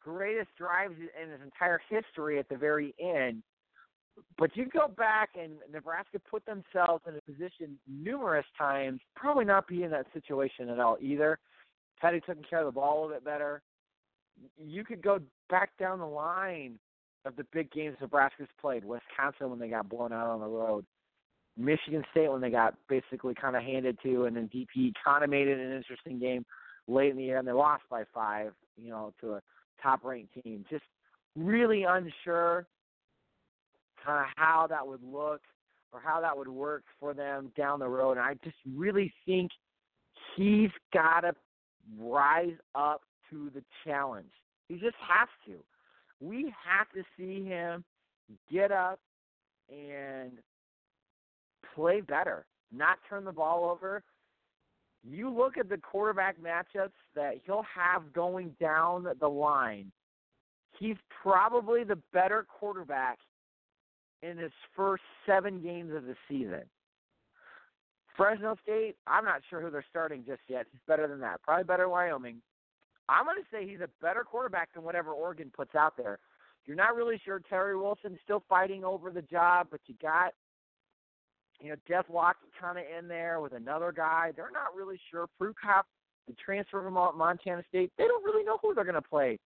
greatest 0.00 0.48
drives 0.56 0.94
in 0.94 1.30
his 1.30 1.40
entire 1.42 1.80
history 1.88 2.38
at 2.38 2.48
the 2.48 2.56
very 2.56 2.94
end. 3.00 3.42
But 4.36 4.56
you 4.56 4.66
go 4.66 4.88
back 4.88 5.30
and 5.40 5.52
Nebraska 5.72 6.18
put 6.18 6.44
themselves 6.44 7.04
in 7.06 7.14
a 7.14 7.20
position 7.22 7.78
numerous 7.86 8.46
times, 8.56 9.00
probably 9.14 9.44
not 9.44 9.68
be 9.68 9.84
in 9.84 9.90
that 9.90 10.06
situation 10.12 10.68
at 10.68 10.80
all 10.80 10.98
either. 11.00 11.38
He 12.00 12.20
taken 12.20 12.44
care 12.48 12.60
of 12.60 12.66
the 12.66 12.72
ball 12.72 12.92
a 12.92 13.00
little 13.02 13.16
bit 13.16 13.24
better, 13.24 13.62
you 14.56 14.84
could 14.84 15.02
go 15.02 15.20
back 15.50 15.70
down 15.78 15.98
the 15.98 16.06
line 16.06 16.78
of 17.24 17.36
the 17.36 17.44
big 17.52 17.70
games 17.70 17.96
Nebraska's 18.00 18.48
played. 18.60 18.84
Wisconsin 18.84 19.50
when 19.50 19.58
they 19.58 19.68
got 19.68 19.88
blown 19.88 20.12
out 20.12 20.28
on 20.28 20.40
the 20.40 20.46
road. 20.46 20.84
Michigan 21.58 22.04
State 22.12 22.30
when 22.30 22.40
they 22.40 22.50
got 22.50 22.74
basically 22.88 23.34
kind 23.34 23.56
of 23.56 23.62
handed 23.62 23.98
to, 24.02 24.24
and 24.24 24.36
then 24.36 24.48
DP 24.54 24.92
kind 25.04 25.24
of 25.24 25.30
made 25.30 25.48
it 25.48 25.58
an 25.58 25.76
interesting 25.76 26.18
game 26.18 26.46
late 26.86 27.10
in 27.10 27.16
the 27.16 27.24
year, 27.24 27.38
and 27.38 27.46
they 27.46 27.52
lost 27.52 27.82
by 27.90 28.04
five, 28.14 28.52
you 28.76 28.90
know, 28.90 29.12
to 29.20 29.34
a 29.34 29.42
top-ranked 29.82 30.32
team. 30.42 30.64
Just 30.70 30.84
really 31.36 31.84
unsure 31.84 32.66
kind 34.04 34.20
of 34.20 34.26
how 34.36 34.66
that 34.68 34.86
would 34.86 35.02
look 35.02 35.40
or 35.92 36.00
how 36.00 36.20
that 36.20 36.36
would 36.36 36.48
work 36.48 36.84
for 37.00 37.14
them 37.14 37.50
down 37.56 37.78
the 37.78 37.88
road. 37.88 38.12
And 38.12 38.20
I 38.20 38.34
just 38.44 38.56
really 38.76 39.12
think 39.26 39.50
he's 40.36 40.70
got 40.92 41.20
to 41.20 41.34
rise 41.98 42.56
up 42.74 43.02
to 43.30 43.50
the 43.54 43.62
challenge. 43.84 44.30
He 44.68 44.74
just 44.74 44.96
has 45.00 45.28
to. 45.46 45.58
We 46.20 46.52
have 46.64 46.88
to 46.94 47.02
see 47.16 47.44
him 47.44 47.84
get 48.52 48.70
up 48.70 49.00
and 49.70 50.32
play 51.74 52.00
better, 52.00 52.46
not 52.72 52.98
turn 53.08 53.24
the 53.24 53.32
ball 53.32 53.64
over. 53.70 54.02
You 55.04 55.30
look 55.30 55.56
at 55.56 55.68
the 55.68 55.78
quarterback 55.78 56.36
matchups 56.40 56.90
that 57.14 57.34
he'll 57.44 57.64
have 57.74 58.12
going 58.12 58.54
down 58.60 59.06
the 59.20 59.28
line. 59.28 59.90
He's 60.78 60.96
probably 61.22 61.84
the 61.84 61.98
better 62.12 62.46
quarterback 62.48 63.18
in 64.22 64.36
his 64.36 64.52
first 64.76 65.02
seven 65.26 65.62
games 65.62 65.94
of 65.94 66.04
the 66.04 66.16
season. 66.28 66.62
Fresno 68.16 68.56
State, 68.64 68.96
I'm 69.06 69.24
not 69.24 69.42
sure 69.48 69.60
who 69.60 69.70
they're 69.70 69.84
starting 69.88 70.24
just 70.26 70.40
yet. 70.48 70.66
He's 70.72 70.80
better 70.88 71.06
than 71.06 71.20
that. 71.20 71.40
Probably 71.42 71.64
better 71.64 71.88
Wyoming. 71.88 72.42
I'm 73.08 73.24
going 73.24 73.36
to 73.36 73.48
say 73.50 73.66
he's 73.66 73.80
a 73.80 73.88
better 74.02 74.24
quarterback 74.24 74.74
than 74.74 74.82
whatever 74.82 75.12
Oregon 75.12 75.52
puts 75.54 75.74
out 75.74 75.96
there. 75.96 76.18
You're 76.66 76.76
not 76.76 76.96
really 76.96 77.20
sure. 77.24 77.40
Terry 77.48 77.76
Wilson's 77.76 78.18
still 78.24 78.42
fighting 78.48 78.84
over 78.84 79.10
the 79.10 79.22
job, 79.22 79.68
but 79.70 79.80
you 79.86 79.94
got, 80.02 80.34
you 81.60 81.70
know, 81.70 81.76
Jeff 81.86 82.06
Lockie 82.12 82.38
kind 82.60 82.78
of 82.78 82.84
in 82.98 83.08
there 83.08 83.40
with 83.40 83.52
another 83.52 83.92
guy. 83.92 84.32
They're 84.36 84.50
not 84.52 84.76
really 84.76 85.00
sure. 85.10 85.26
Prukop, 85.40 85.82
the 86.26 86.34
transfer 86.44 86.82
from 86.82 86.94
Montana 86.94 87.62
State, 87.68 87.90
they 87.98 88.04
don't 88.04 88.24
really 88.24 88.44
know 88.44 88.58
who 88.62 88.74
they're 88.74 88.84
going 88.84 88.94
to 88.94 89.02
play 89.02 89.38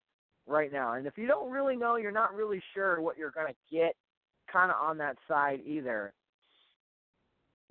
right 0.47 0.73
now. 0.73 0.95
And 0.95 1.07
if 1.07 1.17
you 1.17 1.27
don't 1.27 1.51
really 1.51 1.77
know, 1.77 1.97
you're 1.97 2.11
not 2.11 2.35
really 2.35 2.63
sure 2.75 3.01
what 3.01 3.17
you're 3.17 3.31
going 3.31 3.49
to 3.49 3.55
get 3.75 3.95
kind 4.53 4.71
of 4.71 4.77
on 4.81 4.99
that 4.99 5.17
side 5.29 5.61
either. 5.65 6.13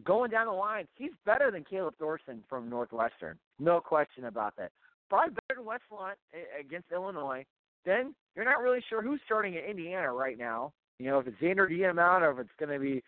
Going 0.05 0.31
down 0.31 0.48
the 0.48 0.53
line, 0.53 0.86
he's 0.96 1.12
better 1.25 1.51
than 1.51 1.65
Caleb 1.65 1.96
Thorson 2.00 2.41
from 2.48 2.69
Northwestern. 2.69 3.38
No 3.60 3.81
question 3.81 4.25
about 4.25 4.55
that. 4.58 4.72
Probably 5.10 5.36
better 5.48 5.60
than 5.62 5.65
Westlaw 5.65 6.12
against 6.58 6.91
Illinois. 6.93 7.43
Then 7.86 8.15
you're 8.36 8.46
not 8.46 8.62
really 8.62 8.79
sure 8.88 9.01
who's 9.01 9.19
starting 9.25 9.58
at 9.58 9.65
Indiana 9.65 10.13
right 10.13 10.38
now. 10.38 10.72
You 11.00 11.08
know, 11.08 11.19
if 11.19 11.27
it's 11.27 11.41
Zander 11.41 11.69
Diamont 11.69 12.22
or 12.22 12.31
if 12.31 12.39
it's 12.39 12.50
going 12.60 12.72
to 12.72 12.79
be 12.79 13.03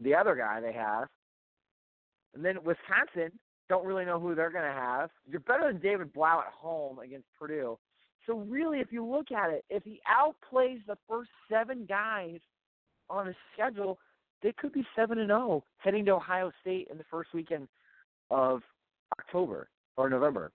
the 0.00 0.14
other 0.14 0.34
guy 0.34 0.60
they 0.60 0.72
have. 0.72 1.08
And 2.34 2.44
then 2.44 2.56
Wisconsin, 2.64 3.38
don't 3.68 3.86
really 3.86 4.04
know 4.04 4.20
who 4.20 4.34
they're 4.34 4.50
going 4.50 4.64
to 4.64 4.70
have. 4.70 5.10
You're 5.26 5.40
better 5.40 5.72
than 5.72 5.80
David 5.80 6.12
Blough 6.12 6.42
at 6.46 6.52
home 6.52 6.98
against 6.98 7.26
Purdue. 7.38 7.78
So 8.26 8.38
really, 8.38 8.80
if 8.80 8.88
you 8.90 9.04
look 9.04 9.32
at 9.32 9.50
it, 9.50 9.64
if 9.70 9.82
he 9.84 10.00
outplays 10.10 10.84
the 10.86 10.96
first 11.08 11.30
seven 11.50 11.86
guys 11.86 12.40
on 13.08 13.26
his 13.26 13.36
schedule, 13.52 13.98
they 14.42 14.52
could 14.52 14.72
be 14.72 14.84
seven 14.96 15.18
and 15.18 15.28
zero 15.28 15.40
oh 15.40 15.64
heading 15.78 16.04
to 16.06 16.12
Ohio 16.12 16.50
State 16.60 16.88
in 16.90 16.98
the 16.98 17.04
first 17.10 17.32
weekend 17.32 17.68
of 18.30 18.62
October 19.18 19.68
or 19.96 20.08
November. 20.08 20.52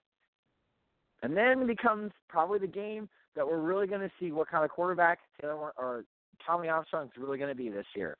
And 1.21 1.35
then 1.35 1.67
becomes 1.67 2.11
probably 2.27 2.59
the 2.59 2.67
game 2.67 3.09
that 3.35 3.45
we're 3.45 3.59
really 3.59 3.87
going 3.87 4.01
to 4.01 4.11
see 4.19 4.31
what 4.31 4.47
kind 4.47 4.63
of 4.63 4.69
quarterback 4.69 5.19
Taylor 5.41 5.73
or 5.77 6.05
Tommy 6.45 6.69
Armstrong 6.69 7.05
is 7.05 7.11
really 7.17 7.37
going 7.37 7.49
to 7.49 7.55
be 7.55 7.69
this 7.69 7.85
year. 7.95 8.17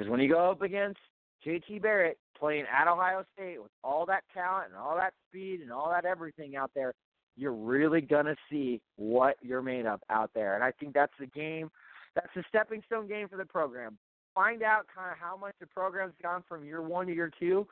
Because 0.00 0.10
when 0.10 0.20
you 0.20 0.30
go 0.30 0.50
up 0.50 0.62
against 0.62 0.98
JT 1.46 1.82
Barrett 1.82 2.16
playing 2.38 2.64
at 2.74 2.88
Ohio 2.88 3.22
State 3.34 3.60
with 3.60 3.70
all 3.84 4.06
that 4.06 4.22
talent 4.32 4.68
and 4.68 4.76
all 4.76 4.96
that 4.96 5.12
speed 5.28 5.60
and 5.60 5.70
all 5.70 5.90
that 5.90 6.06
everything 6.06 6.56
out 6.56 6.70
there, 6.74 6.94
you're 7.36 7.52
really 7.52 8.00
going 8.00 8.24
to 8.24 8.34
see 8.50 8.80
what 8.96 9.36
you're 9.42 9.60
made 9.60 9.84
of 9.84 10.00
out 10.08 10.30
there. 10.34 10.54
And 10.54 10.64
I 10.64 10.70
think 10.70 10.94
that's 10.94 11.12
the 11.20 11.26
game, 11.26 11.70
that's 12.14 12.30
the 12.34 12.42
stepping 12.48 12.82
stone 12.86 13.08
game 13.08 13.28
for 13.28 13.36
the 13.36 13.44
program. 13.44 13.98
Find 14.34 14.62
out 14.62 14.86
kind 14.94 15.12
of 15.12 15.18
how 15.18 15.36
much 15.36 15.52
the 15.60 15.66
program's 15.66 16.14
gone 16.22 16.44
from 16.48 16.64
year 16.64 16.80
one 16.80 17.08
to 17.08 17.14
year 17.14 17.30
two. 17.38 17.66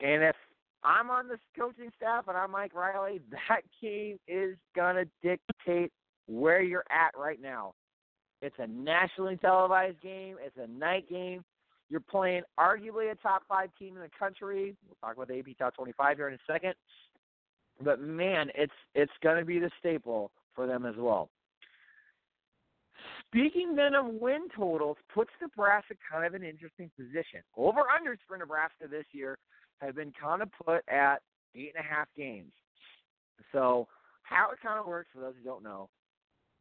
And 0.00 0.24
if 0.24 0.34
I'm 0.82 1.10
on 1.10 1.28
the 1.28 1.38
coaching 1.56 1.92
staff 1.96 2.24
and 2.26 2.36
I'm 2.36 2.50
Mike 2.50 2.74
Riley, 2.74 3.20
that 3.30 3.60
game 3.80 4.18
is 4.26 4.56
going 4.74 4.96
to 4.96 5.06
dictate 5.22 5.92
where 6.26 6.60
you're 6.60 6.84
at 6.90 7.16
right 7.16 7.40
now. 7.40 7.74
It's 8.42 8.56
a 8.58 8.66
nationally 8.66 9.36
televised 9.36 10.00
game, 10.02 10.36
it's 10.44 10.56
a 10.62 10.66
night 10.66 11.08
game. 11.08 11.44
You're 11.88 12.00
playing 12.00 12.42
arguably 12.58 13.12
a 13.12 13.14
top 13.16 13.42
five 13.48 13.70
team 13.78 13.94
in 13.94 14.02
the 14.02 14.10
country. 14.18 14.74
We'll 14.88 14.96
talk 15.00 15.16
about 15.16 15.28
the 15.28 15.38
AP 15.38 15.56
Top 15.56 15.74
25 15.76 16.16
here 16.16 16.28
in 16.28 16.34
a 16.34 16.52
second. 16.52 16.74
But 17.82 18.00
man, 18.00 18.50
it's 18.54 18.72
it's 18.94 19.12
going 19.22 19.38
to 19.38 19.44
be 19.44 19.58
the 19.58 19.70
staple 19.78 20.30
for 20.54 20.66
them 20.66 20.84
as 20.84 20.94
well. 20.98 21.28
Speaking 23.28 23.76
then 23.76 23.94
of 23.94 24.06
win 24.06 24.48
totals, 24.56 24.96
puts 25.12 25.30
Nebraska 25.40 25.94
kind 26.10 26.24
of 26.24 26.34
an 26.34 26.42
interesting 26.42 26.90
position. 26.96 27.42
Over 27.56 27.80
unders 27.80 28.18
for 28.26 28.36
Nebraska 28.36 28.86
this 28.90 29.04
year 29.12 29.38
have 29.80 29.94
been 29.94 30.12
kind 30.20 30.42
of 30.42 30.48
put 30.64 30.82
at 30.88 31.16
eight 31.54 31.72
and 31.76 31.84
a 31.84 31.88
half 31.88 32.08
games. 32.16 32.52
So 33.52 33.88
how 34.22 34.50
it 34.52 34.58
kind 34.62 34.78
of 34.80 34.86
works 34.86 35.08
for 35.12 35.20
those 35.20 35.34
who 35.38 35.44
don't 35.44 35.62
know, 35.62 35.88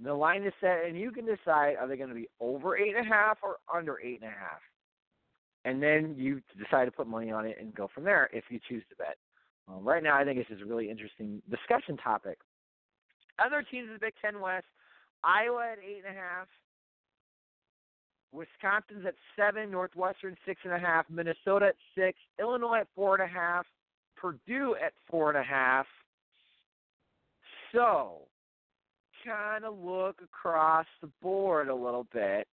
the 0.03 0.13
line 0.13 0.43
is 0.43 0.53
set, 0.59 0.85
and 0.85 0.99
you 0.99 1.11
can 1.11 1.25
decide 1.25 1.75
are 1.79 1.87
they 1.87 1.97
going 1.97 2.09
to 2.09 2.15
be 2.15 2.27
over 2.39 2.77
eight 2.77 2.95
and 2.95 3.05
a 3.05 3.09
half 3.09 3.37
or 3.41 3.57
under 3.73 3.99
eight 4.01 4.21
and 4.21 4.29
a 4.29 4.33
half, 4.33 4.59
and 5.63 5.81
then 5.81 6.15
you 6.17 6.41
decide 6.57 6.85
to 6.85 6.91
put 6.91 7.07
money 7.07 7.31
on 7.31 7.45
it 7.45 7.57
and 7.59 7.73
go 7.73 7.89
from 7.93 8.03
there 8.03 8.29
if 8.33 8.45
you 8.49 8.59
choose 8.67 8.83
to 8.89 8.95
bet. 8.95 9.17
Um, 9.67 9.83
right 9.83 10.03
now, 10.03 10.17
I 10.17 10.23
think 10.23 10.37
this 10.37 10.55
is 10.55 10.61
a 10.61 10.65
really 10.65 10.89
interesting 10.89 11.41
discussion 11.49 11.97
topic. 11.97 12.37
Other 13.43 13.63
teams 13.63 13.87
in 13.87 13.93
the 13.93 13.99
Big 13.99 14.13
Ten 14.21 14.39
West, 14.39 14.65
Iowa 15.23 15.71
at 15.73 15.79
eight 15.79 16.03
and 16.05 16.15
a 16.15 16.19
half, 16.19 16.47
Wisconsin's 18.31 19.05
at 19.05 19.15
seven, 19.35 19.71
Northwestern 19.71 20.35
six 20.45 20.59
and 20.65 20.73
a 20.73 20.79
half, 20.79 21.05
Minnesota 21.09 21.67
at 21.67 21.75
six, 21.97 22.19
Illinois 22.39 22.79
at 22.81 22.87
four 22.95 23.15
and 23.15 23.23
a 23.23 23.33
half, 23.33 23.65
Purdue 24.17 24.75
at 24.83 24.93
four 25.09 25.29
and 25.29 25.37
a 25.37 25.43
half. 25.43 25.85
So, 27.71 28.27
kind 29.25 29.65
of 29.65 29.77
look 29.77 30.21
across 30.23 30.85
the 31.01 31.09
board 31.21 31.67
a 31.67 31.75
little 31.75 32.07
bit. 32.13 32.47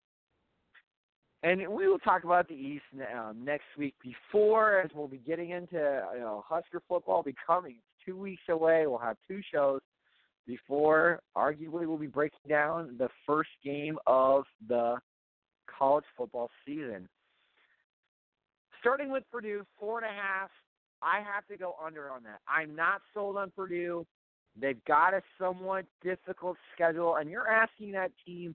And 1.42 1.60
we 1.68 1.88
will 1.88 1.98
talk 1.98 2.24
about 2.24 2.48
the 2.48 2.54
East 2.54 2.84
um, 3.16 3.44
next 3.44 3.64
week 3.78 3.94
before, 4.02 4.80
as 4.80 4.90
we'll 4.94 5.08
be 5.08 5.22
getting 5.26 5.50
into 5.50 6.02
you 6.14 6.20
know 6.20 6.44
Husker 6.46 6.82
football 6.86 7.22
becoming 7.22 7.76
two 8.04 8.16
weeks 8.16 8.42
away. 8.50 8.86
We'll 8.86 8.98
have 8.98 9.16
two 9.26 9.40
shows 9.52 9.80
before 10.46 11.20
arguably 11.36 11.86
we'll 11.86 11.96
be 11.96 12.06
breaking 12.06 12.40
down 12.48 12.96
the 12.98 13.08
first 13.26 13.50
game 13.64 13.98
of 14.06 14.44
the 14.68 14.96
college 15.78 16.04
football 16.16 16.50
season. 16.66 17.08
Starting 18.80 19.10
with 19.12 19.24
Purdue, 19.30 19.64
four 19.78 19.98
and 19.98 20.06
a 20.06 20.22
half. 20.22 20.50
I 21.02 21.18
have 21.20 21.46
to 21.48 21.56
go 21.56 21.74
under 21.84 22.10
on 22.10 22.22
that. 22.24 22.40
I'm 22.46 22.74
not 22.74 23.00
sold 23.14 23.36
on 23.36 23.50
Purdue. 23.56 24.06
They've 24.58 24.82
got 24.84 25.14
a 25.14 25.22
somewhat 25.38 25.86
difficult 26.02 26.56
schedule, 26.74 27.16
and 27.16 27.30
you're 27.30 27.48
asking 27.48 27.92
that 27.92 28.10
team 28.26 28.54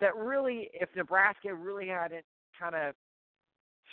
that 0.00 0.16
really, 0.16 0.70
if 0.72 0.88
Nebraska 0.96 1.54
really 1.54 1.88
hadn't 1.88 2.24
kind 2.58 2.74
of 2.74 2.94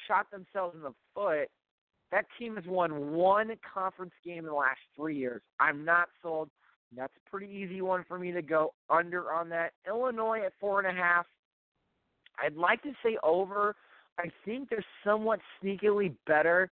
shot 0.07 0.27
themselves 0.31 0.75
in 0.75 0.81
the 0.81 0.93
foot, 1.13 1.49
that 2.11 2.25
team 2.37 2.55
has 2.55 2.65
won 2.65 3.11
one 3.11 3.51
conference 3.73 4.13
game 4.23 4.39
in 4.39 4.45
the 4.45 4.53
last 4.53 4.79
three 4.95 5.17
years. 5.17 5.41
I'm 5.59 5.83
not 5.83 6.09
sold. 6.21 6.49
That's 6.95 7.13
a 7.15 7.29
pretty 7.29 7.51
easy 7.51 7.81
one 7.81 8.05
for 8.07 8.19
me 8.19 8.31
to 8.31 8.41
go 8.41 8.73
under 8.89 9.31
on 9.31 9.49
that. 9.49 9.71
Illinois 9.87 10.41
at 10.45 10.53
four 10.59 10.79
and 10.79 10.87
a 10.87 11.01
half. 11.01 11.25
I'd 12.43 12.55
like 12.55 12.83
to 12.83 12.91
say 13.03 13.17
over. 13.23 13.75
I 14.19 14.25
think 14.45 14.69
they're 14.69 14.85
somewhat 15.03 15.39
sneakily 15.61 16.13
better 16.27 16.69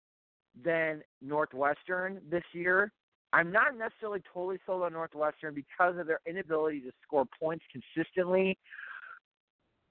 than 0.63 1.01
Northwestern 1.21 2.21
this 2.29 2.43
year. 2.53 2.91
I'm 3.33 3.51
not 3.51 3.77
necessarily 3.77 4.21
totally 4.33 4.59
sold 4.65 4.83
on 4.83 4.93
Northwestern 4.93 5.53
because 5.53 5.97
of 5.97 6.07
their 6.07 6.19
inability 6.25 6.81
to 6.81 6.91
score 7.05 7.25
points 7.39 7.63
consistently. 7.71 8.57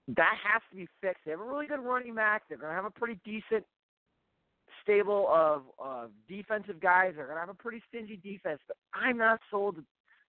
That 0.08 0.34
has 0.44 0.62
to 0.70 0.76
be 0.76 0.88
fixed. 1.00 1.22
They 1.24 1.30
have 1.30 1.40
a 1.40 1.44
really 1.44 1.66
good 1.66 1.80
running 1.80 2.14
back. 2.14 2.42
They're 2.48 2.58
going 2.58 2.70
to 2.70 2.74
have 2.74 2.84
a 2.84 2.90
pretty 2.90 3.18
decent 3.24 3.64
stable 4.82 5.28
of 5.30 5.62
uh, 5.82 6.06
defensive 6.28 6.80
guys. 6.80 7.12
They're 7.16 7.26
going 7.26 7.36
to 7.36 7.40
have 7.40 7.48
a 7.48 7.54
pretty 7.54 7.82
stingy 7.88 8.16
defense. 8.22 8.60
But 8.66 8.76
I'm 8.94 9.16
not 9.16 9.40
sold 9.50 9.76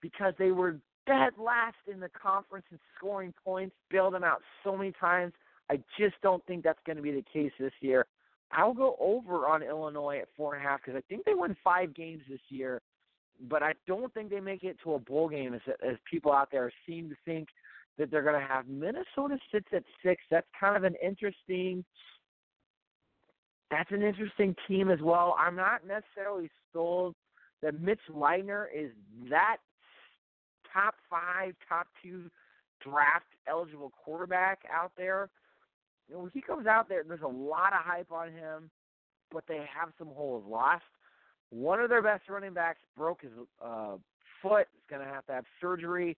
because 0.01 0.33
they 0.37 0.51
were 0.51 0.77
dead 1.05 1.33
last 1.37 1.77
in 1.91 1.99
the 1.99 2.09
conference 2.09 2.65
in 2.71 2.79
scoring 2.97 3.33
points, 3.43 3.75
bailed 3.89 4.13
them 4.13 4.23
out 4.23 4.41
so 4.63 4.75
many 4.75 4.91
times. 4.99 5.33
I 5.69 5.79
just 5.97 6.15
don't 6.21 6.45
think 6.45 6.63
that's 6.63 6.79
going 6.85 6.97
to 6.97 7.01
be 7.01 7.11
the 7.11 7.23
case 7.33 7.51
this 7.59 7.73
year. 7.81 8.05
I'll 8.51 8.73
go 8.73 8.95
over 8.99 9.47
on 9.47 9.63
Illinois 9.63 10.19
at 10.19 10.29
four 10.35 10.55
and 10.55 10.63
a 10.63 10.67
half 10.67 10.81
because 10.83 10.97
I 10.97 11.01
think 11.09 11.25
they 11.25 11.33
win 11.33 11.55
five 11.63 11.93
games 11.93 12.21
this 12.29 12.39
year, 12.49 12.81
but 13.49 13.63
I 13.63 13.73
don't 13.87 14.13
think 14.13 14.29
they 14.29 14.39
make 14.39 14.63
it 14.63 14.77
to 14.83 14.93
a 14.93 14.99
bowl 14.99 15.29
game 15.29 15.53
as, 15.53 15.61
as 15.87 15.95
people 16.09 16.31
out 16.31 16.49
there 16.51 16.71
seem 16.85 17.09
to 17.09 17.15
think 17.25 17.49
that 17.97 18.11
they're 18.11 18.23
going 18.23 18.39
to 18.39 18.47
have. 18.47 18.67
Minnesota 18.67 19.37
sits 19.51 19.67
at 19.73 19.83
six. 20.03 20.21
That's 20.29 20.47
kind 20.59 20.75
of 20.75 20.83
an 20.83 20.95
interesting. 21.03 21.83
That's 23.69 23.91
an 23.91 24.01
interesting 24.01 24.55
team 24.67 24.89
as 24.89 24.99
well. 25.01 25.35
I'm 25.37 25.55
not 25.55 25.81
necessarily 25.85 26.49
sold 26.71 27.15
that 27.61 27.81
Mitch 27.81 27.99
Leidner 28.09 28.65
is 28.73 28.91
that 29.29 29.57
top 30.71 30.95
five, 31.09 31.53
top 31.67 31.87
two 32.01 32.29
draft 32.81 33.25
eligible 33.47 33.91
quarterback 34.03 34.59
out 34.71 34.91
there. 34.97 35.29
You 36.07 36.15
know, 36.15 36.21
when 36.21 36.31
he 36.33 36.41
comes 36.41 36.67
out 36.67 36.87
there, 36.87 37.03
there's 37.05 37.21
a 37.21 37.27
lot 37.27 37.73
of 37.73 37.79
hype 37.83 38.11
on 38.11 38.31
him, 38.31 38.69
but 39.31 39.43
they 39.47 39.65
have 39.77 39.89
some 39.97 40.07
holes. 40.07 40.45
Lost 40.47 40.83
one 41.49 41.79
of 41.79 41.89
their 41.89 42.01
best 42.01 42.29
running 42.29 42.53
backs 42.53 42.79
broke 42.97 43.21
his 43.21 43.31
uh, 43.63 43.95
foot. 44.41 44.67
Is 44.75 44.89
going 44.89 45.01
to 45.01 45.07
have 45.07 45.25
to 45.27 45.33
have 45.33 45.45
surgery. 45.61 46.17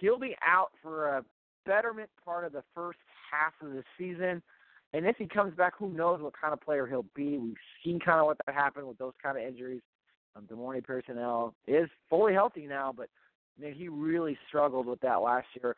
He'll 0.00 0.18
be 0.18 0.36
out 0.46 0.70
for 0.82 1.16
a 1.16 1.24
betterment 1.66 2.08
part 2.24 2.44
of 2.44 2.52
the 2.52 2.62
first 2.74 2.98
half 3.30 3.52
of 3.60 3.72
the 3.72 3.82
season. 3.98 4.42
And 4.94 5.04
if 5.06 5.16
he 5.16 5.26
comes 5.26 5.54
back, 5.54 5.74
who 5.78 5.90
knows 5.90 6.22
what 6.22 6.32
kind 6.40 6.52
of 6.52 6.60
player 6.60 6.86
he'll 6.86 7.04
be? 7.14 7.36
We've 7.36 7.56
seen 7.84 8.00
kind 8.00 8.20
of 8.20 8.26
what 8.26 8.38
that 8.46 8.54
happened 8.54 8.86
with 8.88 8.98
those 8.98 9.12
kind 9.22 9.36
of 9.36 9.44
injuries. 9.44 9.82
Um, 10.34 10.44
De'Mornay 10.44 10.86
Pierson-El 10.86 11.54
is 11.66 11.88
fully 12.08 12.32
healthy 12.32 12.66
now, 12.66 12.94
but 12.96 13.08
man, 13.60 13.74
he 13.74 13.88
really 13.88 14.38
struggled 14.48 14.86
with 14.86 15.00
that 15.00 15.20
last 15.20 15.46
year. 15.60 15.76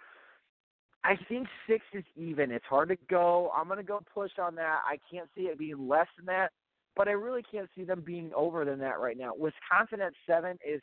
I 1.03 1.17
think 1.29 1.49
six 1.67 1.85
is 1.93 2.05
even. 2.15 2.51
It's 2.51 2.65
hard 2.67 2.91
to 2.91 2.97
go. 3.09 3.51
I'm 3.57 3.67
going 3.67 3.79
to 3.79 3.83
go 3.83 4.01
push 4.15 4.33
on 4.39 4.55
that. 4.57 4.81
I 4.87 4.99
can't 5.11 5.29
see 5.35 5.45
it 5.45 5.59
being 5.59 5.89
less 5.89 6.09
than 6.17 6.27
that, 6.27 6.53
but 7.01 7.09
I 7.09 7.13
really 7.13 7.43
can't 7.51 7.71
see 7.75 7.83
them 7.83 8.03
being 8.05 8.31
over 8.37 8.63
than 8.67 8.79
that 8.81 9.01
right 9.01 9.17
now. 9.17 9.33
Wisconsin 9.35 10.03
at 10.03 10.13
seven 10.27 10.59
is, 10.63 10.83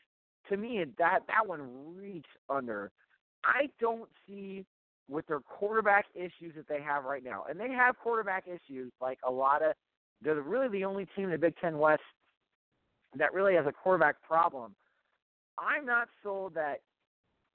to 0.49 0.57
me, 0.57 0.83
that 0.97 1.19
that 1.27 1.45
one 1.45 1.61
reads 1.95 2.25
under. 2.49 2.89
I 3.45 3.69
don't 3.79 4.09
see 4.27 4.65
with 5.07 5.27
their 5.27 5.41
quarterback 5.41 6.05
issues 6.15 6.55
that 6.55 6.67
they 6.67 6.81
have 6.81 7.03
right 7.03 7.23
now, 7.23 7.43
and 7.47 7.59
they 7.59 7.69
have 7.69 7.99
quarterback 7.99 8.45
issues 8.47 8.91
like 8.99 9.19
a 9.27 9.31
lot 9.31 9.61
of. 9.61 9.73
They're 10.23 10.41
really 10.41 10.69
the 10.69 10.85
only 10.85 11.05
team 11.15 11.25
in 11.25 11.29
the 11.29 11.37
Big 11.37 11.53
Ten 11.61 11.77
West 11.77 12.01
that 13.15 13.31
really 13.31 13.53
has 13.53 13.67
a 13.67 13.71
quarterback 13.71 14.15
problem. 14.23 14.73
I'm 15.59 15.85
not 15.85 16.07
sold 16.23 16.55
that 16.55 16.77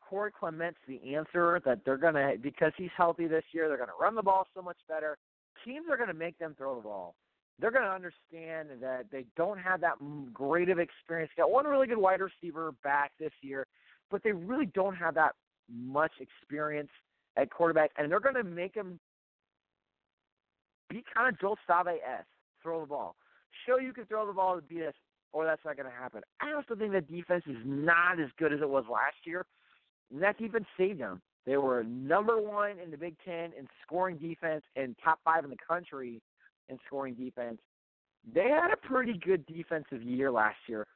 Corey 0.09 0.31
Clement's 0.39 0.79
the 0.87 1.17
answer. 1.17 1.61
That 1.65 1.81
they're 1.85 1.97
gonna 1.97 2.35
because 2.41 2.71
he's 2.77 2.91
healthy 2.97 3.27
this 3.27 3.45
year, 3.51 3.67
they're 3.67 3.77
gonna 3.77 3.91
run 4.01 4.15
the 4.15 4.23
ball 4.23 4.47
so 4.55 4.63
much 4.63 4.79
better. 4.89 5.19
Teams 5.65 5.87
are 5.91 5.97
gonna 5.97 6.15
make 6.15 6.39
them 6.39 6.55
throw 6.57 6.77
the 6.77 6.83
ball. 6.83 7.17
They're 7.59 7.71
gonna 7.71 7.87
understand 7.89 8.81
that 8.81 9.07
they 9.11 9.25
don't 9.37 9.59
have 9.59 9.81
that 9.83 9.97
great 10.33 10.69
of 10.69 10.79
experience. 10.79 11.31
Got 11.37 11.51
one 11.51 11.67
really 11.67 11.87
good 11.87 11.99
wide 11.99 12.21
receiver 12.21 12.73
back 12.83 13.13
this 13.19 13.33
year, 13.41 13.67
but 14.11 14.23
they 14.23 14.33
really 14.33 14.67
don't 14.67 14.97
have 14.97 15.15
that 15.15 15.35
much 15.73 16.13
experience 16.21 16.91
at 17.37 17.51
quarterback, 17.51 17.91
and 17.97 18.11
they're 18.11 18.21
gonna 18.21 18.43
make 18.43 18.75
him 18.75 18.99
be 20.93 21.05
kind 21.15 21.29
of 21.29 21.41
Joe 21.41 21.57
Stave 21.65 22.01
s 22.05 22.25
throw 22.63 22.81
the 22.81 22.87
ball. 22.87 23.17
Show 23.67 23.79
you 23.79 23.93
can 23.93 24.05
throw 24.07 24.27
the 24.27 24.33
ball 24.33 24.57
to 24.57 24.63
beat 24.63 24.83
us, 24.83 24.95
or 25.33 25.45
that's 25.45 25.65
not 25.65 25.77
going 25.77 25.89
to 25.89 25.97
happen. 25.97 26.23
I 26.41 26.53
also 26.53 26.75
think 26.75 26.93
the 26.93 27.01
defense 27.01 27.45
is 27.47 27.57
not 27.65 28.21
as 28.21 28.29
good 28.39 28.53
as 28.53 28.61
it 28.61 28.69
was 28.69 28.85
last 28.91 29.17
year. 29.25 29.45
And 30.13 30.23
that 30.23 30.39
defense 30.39 30.67
saved 30.77 31.01
them. 31.01 31.21
They 31.47 31.57
were 31.57 31.83
number 31.83 32.41
one 32.41 32.79
in 32.79 32.91
the 32.91 32.97
Big 32.97 33.17
Ten 33.25 33.53
in 33.59 33.67
scoring 33.85 34.17
defense 34.17 34.63
and 34.77 34.95
top 35.03 35.19
five 35.25 35.45
in 35.45 35.51
the 35.51 35.57
country 35.57 36.23
in 36.69 36.79
scoring 36.87 37.15
defense. 37.15 37.59
They 38.35 38.49
had 38.49 38.71
a 38.73 38.77
pretty 38.77 39.15
good 39.25 39.45
defensive 39.47 40.03
year 40.03 40.31
last 40.31 40.59
year. 40.69 40.87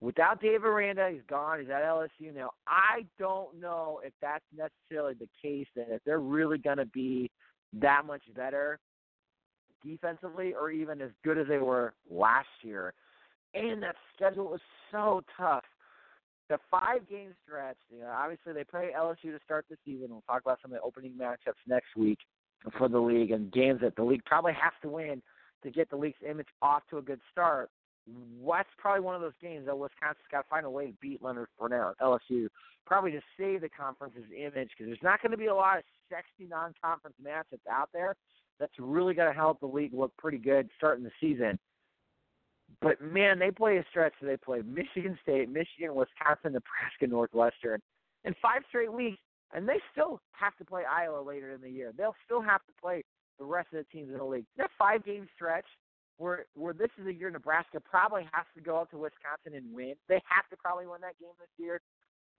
Without 0.00 0.40
Dave 0.40 0.64
Aranda, 0.64 1.10
he's 1.12 1.20
gone. 1.28 1.60
He's 1.60 1.68
at 1.68 1.82
LSU 1.82 2.34
now. 2.34 2.50
I 2.66 3.04
don't 3.18 3.60
know 3.60 4.00
if 4.02 4.14
that's 4.22 4.44
necessarily 4.56 5.14
the 5.14 5.28
case, 5.42 5.66
that 5.76 5.88
if 5.90 6.00
they're 6.06 6.20
really 6.20 6.56
going 6.56 6.78
to 6.78 6.86
be 6.86 7.30
that 7.74 8.06
much 8.06 8.22
better 8.34 8.78
defensively 9.84 10.54
or 10.54 10.70
even 10.70 11.02
as 11.02 11.10
good 11.22 11.36
as 11.36 11.46
they 11.48 11.58
were 11.58 11.92
last 12.10 12.48
year. 12.62 12.94
And 13.52 13.82
that 13.82 13.96
schedule 14.16 14.46
was 14.46 14.60
so 14.90 15.22
tough 15.36 15.64
the 16.50 16.58
five 16.68 17.08
game 17.08 17.32
stretch, 17.44 17.76
you 17.90 18.00
know, 18.00 18.08
obviously 18.08 18.52
they 18.52 18.64
play 18.64 18.90
LSU 18.94 19.30
to 19.30 19.38
start 19.44 19.64
the 19.70 19.76
season. 19.84 20.08
We'll 20.10 20.24
talk 20.26 20.42
about 20.44 20.58
some 20.60 20.72
of 20.72 20.78
the 20.78 20.82
opening 20.82 21.12
matchups 21.12 21.62
next 21.66 21.96
week 21.96 22.18
for 22.76 22.88
the 22.88 22.98
league 22.98 23.30
and 23.30 23.52
games 23.52 23.80
that 23.82 23.96
the 23.96 24.04
league 24.04 24.24
probably 24.24 24.52
has 24.52 24.72
to 24.82 24.88
win 24.88 25.22
to 25.62 25.70
get 25.70 25.90
the 25.90 25.96
league's 25.96 26.18
image 26.28 26.48
off 26.62 26.82
to 26.90 26.98
a 26.98 27.02
good 27.02 27.20
start. 27.30 27.70
That's 28.46 28.68
probably 28.78 29.02
one 29.02 29.14
of 29.14 29.20
those 29.20 29.32
games 29.40 29.66
that 29.66 29.78
Wisconsin's 29.78 30.24
got 30.30 30.42
to 30.42 30.48
find 30.48 30.66
a 30.66 30.70
way 30.70 30.86
to 30.86 30.92
beat 31.00 31.22
Leonard 31.22 31.48
Fournette, 31.60 31.94
LSU, 32.02 32.48
probably 32.86 33.12
to 33.12 33.20
save 33.38 33.60
the 33.60 33.68
conference's 33.68 34.24
image 34.36 34.70
because 34.70 34.86
there's 34.86 34.98
not 35.02 35.22
going 35.22 35.32
to 35.32 35.38
be 35.38 35.46
a 35.46 35.54
lot 35.54 35.78
of 35.78 35.84
sexy 36.08 36.48
non-conference 36.48 37.16
matchups 37.24 37.70
out 37.70 37.90
there. 37.92 38.16
That's 38.58 38.72
really 38.78 39.14
going 39.14 39.28
to 39.28 39.38
help 39.38 39.60
the 39.60 39.66
league 39.66 39.94
look 39.94 40.16
pretty 40.16 40.38
good 40.38 40.68
starting 40.76 41.04
the 41.04 41.10
season. 41.20 41.58
But 42.80 43.00
man, 43.00 43.38
they 43.38 43.50
play 43.50 43.78
a 43.78 43.84
stretch. 43.90 44.14
They 44.20 44.36
play 44.36 44.62
Michigan 44.62 45.18
State, 45.22 45.48
Michigan, 45.48 45.94
Wisconsin, 45.94 46.52
Nebraska, 46.52 47.06
Northwestern, 47.08 47.80
in 48.24 48.34
five 48.40 48.62
straight 48.68 48.92
weeks, 48.92 49.18
and 49.52 49.68
they 49.68 49.80
still 49.92 50.20
have 50.32 50.56
to 50.58 50.64
play 50.64 50.82
Iowa 50.84 51.20
later 51.20 51.52
in 51.52 51.60
the 51.60 51.70
year. 51.70 51.92
They'll 51.96 52.16
still 52.24 52.40
have 52.42 52.60
to 52.66 52.72
play 52.80 53.02
the 53.38 53.44
rest 53.44 53.68
of 53.72 53.78
the 53.78 53.98
teams 53.98 54.10
in 54.12 54.18
the 54.18 54.24
league. 54.24 54.46
That 54.56 54.70
five 54.78 55.04
game 55.04 55.26
stretch 55.34 55.66
where 56.18 56.44
where 56.54 56.74
this 56.74 56.90
is 57.00 57.06
a 57.06 57.12
year 57.12 57.30
Nebraska 57.30 57.80
probably 57.80 58.28
has 58.32 58.44
to 58.54 58.60
go 58.60 58.76
up 58.76 58.90
to 58.90 58.98
Wisconsin 58.98 59.56
and 59.56 59.74
win. 59.74 59.94
They 60.08 60.20
have 60.28 60.48
to 60.50 60.56
probably 60.56 60.86
win 60.86 61.00
that 61.00 61.18
game 61.18 61.32
this 61.40 61.48
year. 61.58 61.80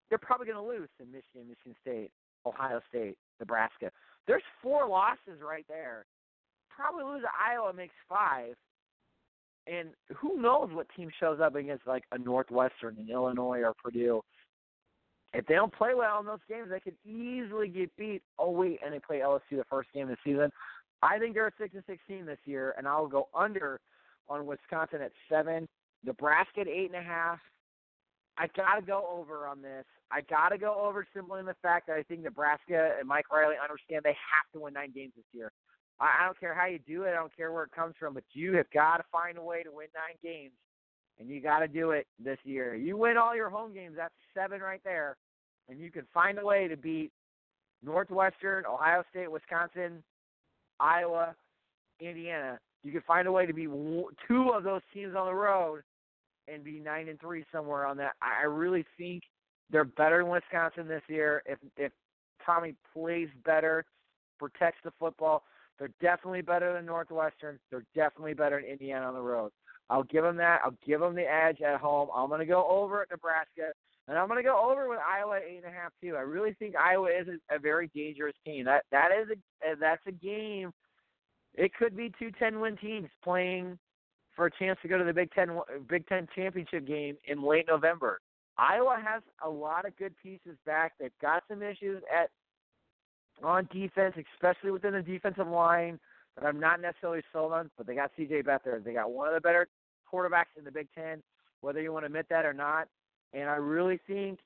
They're 0.10 0.19
probably 0.19 0.45
going 0.45 0.62
to 0.63 0.69
lose 0.69 0.89
to 1.00 1.06
Michigan, 1.06 1.50
Michigan 1.50 1.76
State, 1.82 2.12
Ohio 2.45 2.82
State, 2.89 3.17
Nebraska. 3.39 3.91
There's 4.28 4.43
four 4.62 4.88
losses 4.88 5.41
right 5.41 5.65
there. 5.67 6.06
Probably 6.69 7.04
lose 7.04 7.24
to 7.24 7.30
Iowa 7.34 7.74
makes 7.74 7.95
five. 8.08 8.54
And 9.67 9.89
who 10.15 10.41
knows 10.41 10.69
what 10.71 10.88
team 10.95 11.10
shows 11.19 11.39
up 11.39 11.56
against 11.56 11.88
like 11.88 12.04
a 12.12 12.17
Northwestern 12.17 12.97
in 12.97 13.10
Illinois 13.10 13.62
or 13.62 13.74
Purdue. 13.82 14.21
If 15.33 15.45
they 15.47 15.55
don't 15.55 15.73
play 15.73 15.93
well 15.95 16.19
in 16.19 16.25
those 16.25 16.39
games, 16.49 16.69
they 16.69 16.79
could 16.79 16.97
easily 17.05 17.69
get 17.69 17.95
beat. 17.95 18.21
Oh 18.37 18.51
wait, 18.51 18.79
and 18.83 18.93
they 18.93 18.99
play 18.99 19.19
LSU 19.19 19.41
the 19.51 19.63
first 19.69 19.89
game 19.93 20.09
of 20.09 20.17
the 20.17 20.31
season. 20.31 20.51
I 21.01 21.17
think 21.19 21.33
they're 21.33 21.47
a 21.47 21.51
six 21.57 21.73
and 21.73 21.83
sixteen 21.87 22.25
this 22.25 22.39
year, 22.45 22.75
and 22.77 22.87
I'll 22.87 23.07
go 23.07 23.29
under 23.33 23.79
on 24.29 24.45
Wisconsin 24.45 25.01
at 25.01 25.11
seven. 25.29 25.67
Nebraska 26.03 26.61
at 26.61 26.67
eight 26.67 26.91
and 26.93 26.95
a 26.95 27.07
half. 27.07 27.39
I 28.37 28.47
gotta 28.55 28.81
go 28.81 29.05
over 29.11 29.47
on 29.47 29.61
this. 29.61 29.85
I 30.11 30.21
gotta 30.21 30.57
go 30.57 30.75
over 30.83 31.05
simply 31.13 31.39
in 31.39 31.45
the 31.45 31.55
fact 31.61 31.87
that 31.87 31.95
I 31.95 32.03
think 32.03 32.23
Nebraska 32.23 32.95
and 32.99 33.07
Mike 33.07 33.31
Riley 33.31 33.55
understand 33.61 34.01
they 34.03 34.09
have 34.09 34.51
to 34.53 34.59
win 34.59 34.73
nine 34.73 34.91
games 34.93 35.13
this 35.15 35.25
year. 35.31 35.51
I, 35.99 36.21
I 36.21 36.25
don't 36.25 36.39
care 36.39 36.53
how 36.53 36.65
you 36.65 36.79
do 36.79 37.03
it. 37.03 37.11
I 37.11 37.15
don't 37.15 37.35
care 37.35 37.51
where 37.51 37.63
it 37.63 37.71
comes 37.71 37.95
from, 37.99 38.13
but 38.13 38.23
you 38.33 38.53
have 38.53 38.69
got 38.73 38.97
to 38.97 39.03
find 39.11 39.37
a 39.37 39.43
way 39.43 39.63
to 39.63 39.71
win 39.71 39.87
nine 39.93 40.17
games, 40.23 40.53
and 41.21 41.29
you 41.29 41.39
got 41.39 41.60
to 41.60 41.67
do 41.67 41.91
it 41.91 42.07
this 42.19 42.39
year. 42.43 42.75
You 42.75 42.97
win 42.97 43.15
all 43.15 43.36
your 43.36 43.49
home 43.49 43.73
games. 43.73 43.93
That's 43.95 44.13
seven 44.34 44.60
right 44.60 44.81
there. 44.84 45.15
and 45.69 45.79
you 45.79 45.91
can 45.91 46.05
find 46.13 46.38
a 46.39 46.45
way 46.45 46.67
to 46.67 46.75
beat 46.75 47.12
Northwestern, 47.84 48.65
Ohio 48.65 49.03
State, 49.10 49.31
Wisconsin, 49.31 50.03
Iowa, 50.79 51.36
Indiana, 51.99 52.60
you 52.84 52.91
can 52.91 53.01
find 53.01 53.27
a 53.27 53.31
way 53.31 53.45
to 53.45 53.53
beat 53.53 53.69
two 54.27 54.49
of 54.49 54.63
those 54.63 54.81
teams 54.93 55.15
on 55.15 55.27
the 55.27 55.34
road 55.34 55.81
and 56.47 56.63
be 56.63 56.79
nine 56.79 57.07
and 57.10 57.19
three 57.19 57.45
somewhere 57.51 57.86
on 57.86 57.97
that. 57.97 58.13
I 58.21 58.45
really 58.45 58.86
think 58.97 59.23
they're 59.69 59.86
better 59.86 60.23
than 60.23 60.31
Wisconsin 60.31 60.88
this 60.88 61.03
year. 61.07 61.43
If 61.45 61.60
if 61.77 61.91
Tommy 62.45 62.75
plays 62.93 63.29
better, 63.45 63.86
protects 64.39 64.79
the 64.84 64.91
football, 64.99 65.43
they're 65.77 65.93
definitely 66.01 66.41
better 66.41 66.73
than 66.73 66.86
Northwestern. 66.86 67.60
They're 67.69 67.86
definitely 67.95 68.34
better 68.34 68.60
than 68.60 68.69
Indiana 68.69 69.05
on 69.05 69.13
the 69.13 69.21
road. 69.21 69.51
I'll 69.91 70.04
give 70.04 70.23
them 70.23 70.38
that. 70.38 70.62
I'll 70.63 70.77
give 70.86 71.01
them 71.01 71.15
the 71.15 71.30
edge 71.30 71.62
at 71.62 71.82
home. 71.82 72.08
I'm 72.15 72.30
going 72.30 72.39
to 72.39 72.45
go 72.45 72.65
over 72.69 73.01
at 73.01 73.12
Nebraska, 73.12 73.73
and 74.08 74.17
I'm 74.17 74.30
going 74.30 74.41
to 74.41 74.49
go 74.49 74.71
over 74.71 74.88
with 74.88 74.99
Iowa 74.99 75.38
eight 75.45 75.58
and 75.58 75.65
a 75.65 75.77
half 75.77 75.91
too. 76.01 76.15
I 76.15 76.21
really 76.21 76.54
think 76.54 76.75
Iowa 76.77 77.10
is 77.10 77.27
a, 77.27 77.56
a 77.56 77.60
very 77.60 77.91
dangerous 77.93 78.36
team. 78.45 78.63
That 78.65 78.86
that 78.91 79.10
is 79.12 79.27
a 79.30 79.75
that's 79.77 80.01
a 80.08 80.13
game. 80.13 80.71
It 81.56 81.73
could 81.75 81.97
be 81.97 82.13
two 82.17 82.32
ten 82.39 82.62
win 82.62 82.77
teams 82.77 83.10
playing 83.21 83.77
for 84.34 84.45
a 84.45 84.51
chance 84.51 84.80
to 84.82 84.88
go 84.88 84.97
to 84.97 85.04
the 85.04 85.13
Big 85.13 85.30
Ten 85.34 85.60
Big 85.89 86.08
Ten 86.08 86.25
championship 86.34 86.88
game 86.88 87.17
in 87.25 87.43
late 87.43 87.65
November. 87.67 88.21
Iowa 88.58 88.97
has 89.06 89.21
a 89.43 89.49
lot 89.49 89.86
of 89.86 89.95
good 89.97 90.13
pieces 90.23 90.56
back. 90.65 90.93
They've 91.01 91.12
got 91.21 91.43
some 91.49 91.62
issues 91.62 92.01
at 92.15 92.30
on 93.43 93.67
defense, 93.73 94.15
especially 94.36 94.71
within 94.71 94.93
the 94.93 95.01
defensive 95.01 95.47
line 95.47 95.99
that 96.38 96.45
I'm 96.45 96.62
not 96.62 96.80
necessarily 96.80 97.23
sold 97.34 97.51
on. 97.51 97.69
But 97.77 97.88
they 97.88 97.95
got 97.95 98.12
C.J. 98.15 98.43
Beathard. 98.43 98.86
They 98.86 98.93
got 98.93 99.12
one 99.12 99.27
of 99.27 99.34
the 99.34 99.41
better 99.41 99.67
quarterbacks 100.12 100.58
in 100.58 100.63
the 100.63 100.71
Big 100.71 100.88
Ten, 100.95 101.21
whether 101.62 101.82
you 101.82 101.93
want 101.93 102.04
to 102.04 102.08
admit 102.08 102.28
that 102.30 102.45
or 102.45 102.54
not. 102.54 102.88
And 103.34 103.50
I 103.50 103.56
really 103.56 104.00
think 104.08 104.39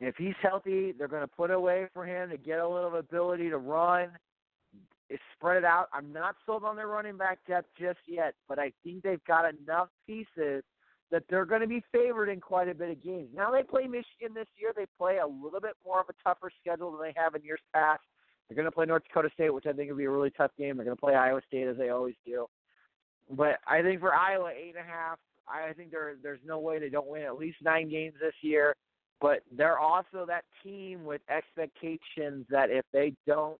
if 0.00 0.16
he's 0.16 0.34
healthy, 0.40 0.92
they're 0.92 1.08
going 1.08 1.22
to 1.22 1.28
put 1.28 1.50
away 1.50 1.88
for 1.92 2.04
him 2.04 2.30
to 2.30 2.36
get 2.36 2.60
a 2.60 2.68
little 2.68 2.96
ability 2.96 3.50
to 3.50 3.58
run 3.58 4.10
eh, 5.10 5.16
spread 5.34 5.56
it 5.56 5.64
out. 5.64 5.88
I'm 5.92 6.12
not 6.12 6.36
sold 6.46 6.64
on 6.64 6.76
their 6.76 6.88
running 6.88 7.16
back 7.16 7.38
depth 7.48 7.68
just 7.78 7.98
yet, 8.06 8.34
but 8.48 8.58
I 8.58 8.72
think 8.84 9.02
they've 9.02 9.24
got 9.24 9.44
enough 9.44 9.88
pieces 10.06 10.62
that 11.10 11.24
they're 11.30 11.46
going 11.46 11.62
to 11.62 11.66
be 11.66 11.82
favored 11.90 12.28
in 12.28 12.40
quite 12.40 12.68
a 12.68 12.74
bit 12.74 12.90
of 12.90 13.02
games. 13.02 13.28
Now 13.34 13.50
they 13.50 13.62
play 13.62 13.84
Michigan 13.84 14.34
this 14.34 14.46
year. 14.56 14.72
They 14.76 14.86
play 14.98 15.18
a 15.18 15.26
little 15.26 15.60
bit 15.60 15.74
more 15.84 16.00
of 16.00 16.06
a 16.08 16.12
tougher 16.22 16.50
schedule 16.60 16.92
than 16.92 17.00
they 17.00 17.14
have 17.16 17.34
in 17.34 17.42
years 17.42 17.60
past. 17.74 18.02
They're 18.48 18.56
going 18.56 18.66
to 18.66 18.72
play 18.72 18.86
North 18.86 19.04
Dakota 19.04 19.30
State, 19.34 19.52
which 19.52 19.66
I 19.66 19.72
think 19.72 19.90
will 19.90 19.98
be 19.98 20.04
a 20.04 20.10
really 20.10 20.30
tough 20.30 20.52
game. 20.58 20.76
They're 20.76 20.84
going 20.84 20.96
to 20.96 21.00
play 21.00 21.14
Iowa 21.14 21.40
State 21.46 21.66
as 21.66 21.76
they 21.76 21.90
always 21.90 22.14
do. 22.24 22.46
But 23.30 23.58
I 23.66 23.82
think 23.82 24.00
for 24.00 24.14
Iowa, 24.14 24.50
eight 24.50 24.74
and 24.76 24.86
a 24.86 24.90
half. 24.90 25.18
I 25.48 25.72
think 25.72 25.90
there 25.90 26.14
there's 26.22 26.40
no 26.44 26.58
way 26.58 26.78
they 26.78 26.90
don't 26.90 27.08
win 27.08 27.22
at 27.22 27.38
least 27.38 27.58
nine 27.62 27.88
games 27.88 28.14
this 28.20 28.34
year. 28.42 28.74
But 29.20 29.40
they're 29.50 29.78
also 29.78 30.24
that 30.26 30.44
team 30.62 31.04
with 31.04 31.22
expectations 31.28 32.46
that 32.50 32.70
if 32.70 32.84
they 32.92 33.14
don't 33.26 33.58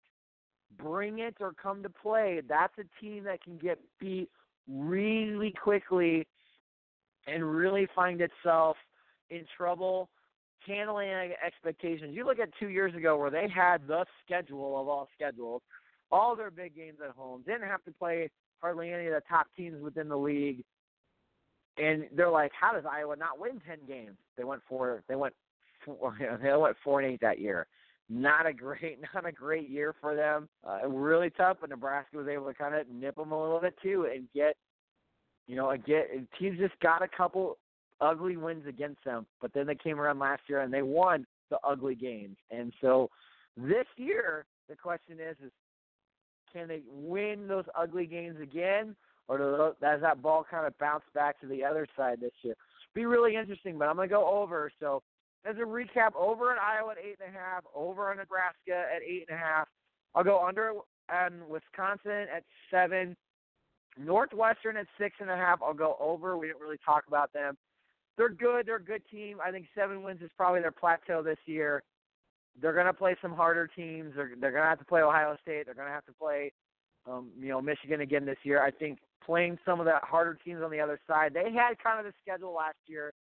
bring 0.76 1.18
it 1.20 1.34
or 1.40 1.52
come 1.60 1.82
to 1.82 1.88
play, 1.88 2.42
that's 2.48 2.74
a 2.78 2.84
team 3.02 3.24
that 3.24 3.42
can 3.42 3.58
get 3.58 3.78
beat 3.98 4.28
really 4.68 5.52
quickly 5.52 6.26
and 7.26 7.42
really 7.44 7.88
find 7.94 8.20
itself 8.20 8.76
in 9.30 9.44
trouble 9.56 10.08
handling 10.66 11.32
expectations. 11.44 12.14
You 12.14 12.24
look 12.24 12.38
at 12.38 12.50
two 12.60 12.68
years 12.68 12.94
ago 12.94 13.16
where 13.16 13.30
they 13.30 13.48
had 13.48 13.86
the 13.86 14.04
schedule 14.24 14.80
of 14.80 14.88
all 14.88 15.08
schedules, 15.14 15.62
all 16.10 16.36
their 16.36 16.50
big 16.50 16.76
games 16.76 16.98
at 17.04 17.14
home, 17.14 17.42
didn't 17.46 17.68
have 17.68 17.82
to 17.84 17.92
play 17.92 18.30
hardly 18.60 18.92
any 18.92 19.06
of 19.06 19.14
the 19.14 19.22
top 19.28 19.46
teams 19.56 19.82
within 19.82 20.08
the 20.08 20.16
league. 20.16 20.64
And 21.76 22.06
they're 22.16 22.30
like, 22.30 22.52
how 22.58 22.72
does 22.72 22.84
Iowa 22.90 23.16
not 23.16 23.38
win 23.38 23.60
ten 23.66 23.78
games? 23.86 24.16
They 24.36 24.44
went 24.44 24.62
four. 24.68 25.02
They 25.08 25.14
went 25.14 25.34
four. 25.84 26.16
They 26.42 26.56
went 26.56 26.76
four 26.82 27.00
and 27.00 27.12
eight 27.12 27.20
that 27.20 27.38
year 27.38 27.66
not 28.08 28.46
a 28.46 28.52
great 28.52 28.98
not 29.14 29.26
a 29.26 29.32
great 29.32 29.68
year 29.68 29.94
for 30.00 30.14
them. 30.14 30.48
Uh, 30.66 30.88
really 30.88 31.30
tough, 31.30 31.58
but 31.60 31.70
Nebraska 31.70 32.16
was 32.16 32.28
able 32.28 32.46
to 32.46 32.54
kind 32.54 32.74
of 32.74 32.88
nip 32.88 33.16
them 33.16 33.32
a 33.32 33.40
little 33.40 33.60
bit 33.60 33.74
too 33.82 34.08
and 34.12 34.28
get 34.34 34.56
you 35.46 35.56
know 35.56 35.74
get 35.86 36.10
teams 36.38 36.58
just 36.58 36.78
got 36.80 37.02
a 37.02 37.08
couple 37.08 37.58
ugly 38.00 38.36
wins 38.36 38.66
against 38.66 39.02
them, 39.04 39.26
but 39.40 39.52
then 39.52 39.66
they 39.66 39.74
came 39.74 40.00
around 40.00 40.18
last 40.18 40.42
year 40.48 40.60
and 40.60 40.72
they 40.72 40.82
won 40.82 41.26
the 41.50 41.58
ugly 41.66 41.94
games. 41.94 42.36
And 42.50 42.72
so 42.80 43.10
this 43.56 43.86
year 43.96 44.46
the 44.68 44.76
question 44.76 45.18
is 45.20 45.36
is 45.44 45.52
can 46.52 46.68
they 46.68 46.82
win 46.90 47.48
those 47.48 47.64
ugly 47.74 48.06
games 48.06 48.40
again, 48.40 48.94
or 49.28 49.74
does 49.80 50.00
that 50.00 50.22
ball 50.22 50.44
kind 50.48 50.66
of 50.66 50.76
bounce 50.78 51.04
back 51.14 51.40
to 51.40 51.46
the 51.46 51.64
other 51.64 51.86
side 51.96 52.20
this 52.20 52.32
year? 52.42 52.54
Be 52.94 53.06
really 53.06 53.36
interesting, 53.36 53.78
but 53.78 53.88
I'm 53.88 53.96
going 53.96 54.08
to 54.08 54.14
go 54.14 54.26
over. 54.26 54.70
So 54.80 55.02
as 55.44 55.56
a 55.56 55.60
recap, 55.60 56.14
over 56.16 56.52
in 56.52 56.58
Iowa 56.58 56.92
at 56.92 56.98
eight 56.98 57.18
and 57.24 57.34
a 57.34 57.38
half, 57.38 57.64
over 57.74 58.10
in 58.12 58.18
Nebraska 58.18 58.86
at 58.94 59.02
eight 59.02 59.26
and 59.28 59.36
a 59.36 59.40
half. 59.40 59.68
I'll 60.14 60.24
go 60.24 60.44
under 60.44 60.72
on 61.12 61.42
Wisconsin 61.48 62.26
at 62.34 62.44
seven. 62.70 63.16
Northwestern 63.98 64.76
at 64.76 64.86
six 64.98 65.16
and 65.20 65.30
a 65.30 65.36
half. 65.36 65.60
I'll 65.62 65.74
go 65.74 65.96
over. 66.00 66.36
We 66.36 66.46
didn't 66.46 66.60
really 66.60 66.78
talk 66.84 67.04
about 67.08 67.32
them. 67.32 67.56
They're 68.16 68.28
good. 68.28 68.66
They're 68.66 68.76
a 68.76 68.82
good 68.82 69.02
team. 69.10 69.38
I 69.44 69.50
think 69.50 69.66
seven 69.74 70.02
wins 70.02 70.22
is 70.22 70.30
probably 70.36 70.60
their 70.60 70.72
plateau 70.72 71.22
this 71.22 71.38
year. 71.46 71.82
They're 72.60 72.72
going 72.72 72.86
to 72.86 72.92
play 72.92 73.16
some 73.20 73.32
harder 73.32 73.66
teams. 73.66 74.12
They're 74.16 74.32
they're 74.40 74.52
going 74.52 74.62
to 74.62 74.68
have 74.68 74.78
to 74.78 74.84
play 74.84 75.02
Ohio 75.02 75.36
State. 75.42 75.66
They're 75.66 75.74
going 75.74 75.88
to 75.88 75.94
have 75.94 76.06
to 76.06 76.12
play, 76.12 76.52
um, 77.06 77.30
you 77.38 77.48
know, 77.48 77.60
Michigan 77.60 78.00
again 78.00 78.24
this 78.26 78.38
year. 78.42 78.62
I 78.62 78.70
think 78.70 78.98
playing 79.24 79.58
some 79.64 79.80
of 79.80 79.86
the 79.86 79.96
harder 80.02 80.38
teams 80.44 80.62
on 80.62 80.70
the 80.70 80.80
other 80.80 80.98
side. 81.06 81.34
They 81.34 81.52
had 81.52 81.78
kind 81.82 81.98
of 81.98 82.04
the 82.04 82.12
schedule 82.22 82.54
last 82.54 82.78
year 82.86 83.12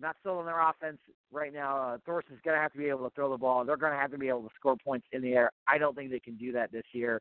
not 0.00 0.16
still 0.20 0.40
in 0.40 0.46
their 0.46 0.60
offense 0.60 0.98
right 1.32 1.52
now. 1.52 1.76
Uh, 1.76 1.98
Thorson's 2.04 2.40
going 2.44 2.56
to 2.56 2.60
have 2.60 2.72
to 2.72 2.78
be 2.78 2.86
able 2.86 3.08
to 3.08 3.14
throw 3.14 3.30
the 3.30 3.38
ball. 3.38 3.64
They're 3.64 3.76
going 3.76 3.92
to 3.92 3.98
have 3.98 4.10
to 4.10 4.18
be 4.18 4.28
able 4.28 4.42
to 4.42 4.50
score 4.58 4.76
points 4.76 5.06
in 5.12 5.22
the 5.22 5.32
air. 5.34 5.50
I 5.66 5.78
don't 5.78 5.96
think 5.96 6.10
they 6.10 6.20
can 6.20 6.36
do 6.36 6.52
that 6.52 6.72
this 6.72 6.84
year. 6.92 7.20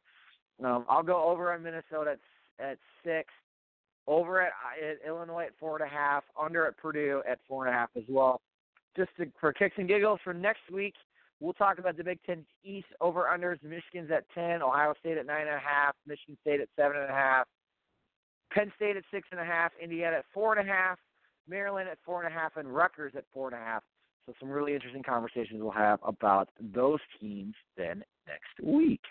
Um, 0.63 0.85
I'll 0.89 1.03
go 1.03 1.23
over 1.23 1.53
on 1.53 1.63
Minnesota 1.63 2.17
at, 2.59 2.65
at 2.65 2.77
six, 3.03 3.29
over 4.07 4.41
at, 4.41 4.51
at 4.81 5.07
Illinois 5.07 5.45
at 5.45 5.51
four 5.59 5.77
and 5.77 5.85
a 5.85 5.93
half, 5.93 6.23
under 6.39 6.65
at 6.65 6.77
Purdue 6.77 7.21
at 7.29 7.39
four 7.47 7.65
and 7.65 7.73
a 7.73 7.77
half 7.77 7.89
as 7.95 8.03
well. 8.09 8.41
Just 8.95 9.09
to, 9.17 9.27
for 9.39 9.51
kicks 9.51 9.75
and 9.77 9.88
giggles 9.88 10.19
for 10.23 10.33
next 10.33 10.71
week, 10.71 10.93
we'll 11.39 11.53
talk 11.53 11.79
about 11.79 11.97
the 11.97 12.03
Big 12.03 12.19
Ten 12.25 12.45
East 12.63 12.87
over 13.01 13.23
unders. 13.23 13.61
Michigan's 13.63 14.11
at 14.11 14.25
ten, 14.33 14.61
Ohio 14.61 14.93
State 14.99 15.17
at 15.17 15.25
nine 15.25 15.47
and 15.47 15.55
a 15.55 15.59
half, 15.59 15.95
Michigan 16.07 16.37
State 16.41 16.61
at 16.61 16.69
seven 16.75 16.97
and 16.97 17.09
a 17.09 17.13
half, 17.13 17.47
Penn 18.51 18.71
State 18.75 18.97
at 18.97 19.03
six 19.11 19.27
and 19.31 19.39
a 19.39 19.45
half, 19.45 19.71
Indiana 19.81 20.17
at 20.17 20.25
four 20.33 20.55
and 20.55 20.67
a 20.67 20.71
half. 20.71 20.97
Maryland 21.47 21.89
at 21.89 21.97
four 22.05 22.23
and 22.23 22.33
a 22.33 22.37
half, 22.37 22.57
and 22.57 22.73
Rutgers 22.73 23.13
at 23.15 23.23
four 23.33 23.47
and 23.47 23.55
a 23.55 23.59
half. 23.59 23.83
So 24.25 24.33
some 24.39 24.49
really 24.49 24.73
interesting 24.73 25.03
conversations 25.03 25.61
we'll 25.61 25.71
have 25.71 25.99
about 26.03 26.49
those 26.59 26.99
teams 27.19 27.53
then 27.77 28.03
next 28.27 28.59
week. 28.63 29.01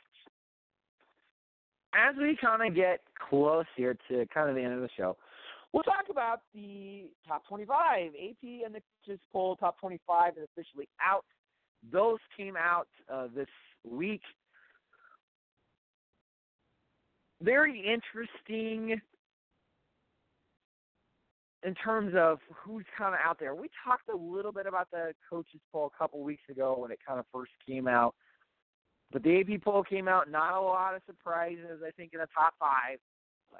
As 1.94 2.16
we 2.16 2.36
kind 2.40 2.66
of 2.66 2.74
get 2.74 3.00
close 3.28 3.66
here 3.76 3.96
to 4.08 4.26
kind 4.34 4.48
of 4.48 4.56
the 4.56 4.62
end 4.62 4.74
of 4.74 4.80
the 4.80 4.88
show, 4.96 5.16
we'll 5.72 5.84
talk 5.84 6.06
about 6.10 6.40
the 6.52 7.04
top 7.28 7.46
25. 7.46 8.08
AP 8.08 8.42
and 8.64 8.74
the 8.74 8.82
coaches 9.06 9.20
poll 9.32 9.54
top 9.54 9.78
25 9.78 10.32
is 10.36 10.48
officially 10.56 10.88
out. 11.00 11.24
Those 11.92 12.18
came 12.36 12.56
out 12.56 12.88
uh, 13.12 13.28
this 13.34 13.48
week. 13.84 14.22
Very 17.42 17.78
interesting 17.80 19.00
in 21.64 21.74
terms 21.74 22.12
of 22.16 22.38
who's 22.54 22.84
kind 22.96 23.14
of 23.14 23.20
out 23.24 23.38
there, 23.40 23.54
we 23.54 23.68
talked 23.84 24.08
a 24.12 24.16
little 24.16 24.52
bit 24.52 24.66
about 24.66 24.90
the 24.90 25.12
coaches 25.28 25.60
poll 25.72 25.90
a 25.94 25.98
couple 25.98 26.22
weeks 26.22 26.42
ago 26.50 26.76
when 26.78 26.90
it 26.90 26.98
kind 27.06 27.18
of 27.18 27.24
first 27.32 27.52
came 27.66 27.88
out. 27.88 28.14
But 29.10 29.22
the 29.22 29.40
AP 29.40 29.62
poll 29.62 29.82
came 29.82 30.06
out, 30.06 30.30
not 30.30 30.54
a 30.54 30.60
lot 30.60 30.94
of 30.94 31.02
surprises, 31.06 31.80
I 31.86 31.90
think, 31.92 32.12
in 32.12 32.20
the 32.20 32.28
top 32.34 32.54
five. 32.58 32.98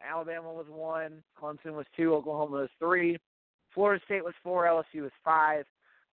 Alabama 0.07 0.53
was 0.53 0.67
one, 0.69 1.23
Clemson 1.41 1.75
was 1.75 1.87
two, 1.97 2.15
Oklahoma 2.15 2.57
was 2.59 2.71
three, 2.79 3.17
Florida 3.73 4.03
State 4.05 4.25
was 4.25 4.35
four, 4.43 4.65
LSU 4.65 5.03
was 5.03 5.13
five, 5.25 5.65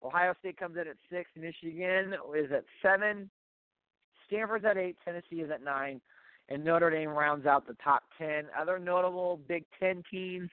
Ohio 0.04 0.34
State 0.40 0.58
comes 0.58 0.78
in 0.78 0.88
at 0.88 0.98
six, 1.12 1.30
Michigan 1.36 2.16
is 2.38 2.52
at 2.52 2.66
seven, 2.82 3.30
Stanford's 4.28 4.66
at 4.66 4.78
eight, 4.78 4.98
Tennessee 5.04 5.42
is 5.42 5.52
at 5.52 5.64
nine, 5.64 6.02
and 6.50 6.64
Notre 6.64 6.90
Dame 6.90 7.10
rounds 7.10 7.46
out 7.46 7.68
the 7.68 7.76
top 7.84 8.04
ten. 8.18 8.46
Other 8.60 8.80
notable 8.80 9.40
Big 9.48 9.66
Ten 9.80 10.04
teams 10.10 10.50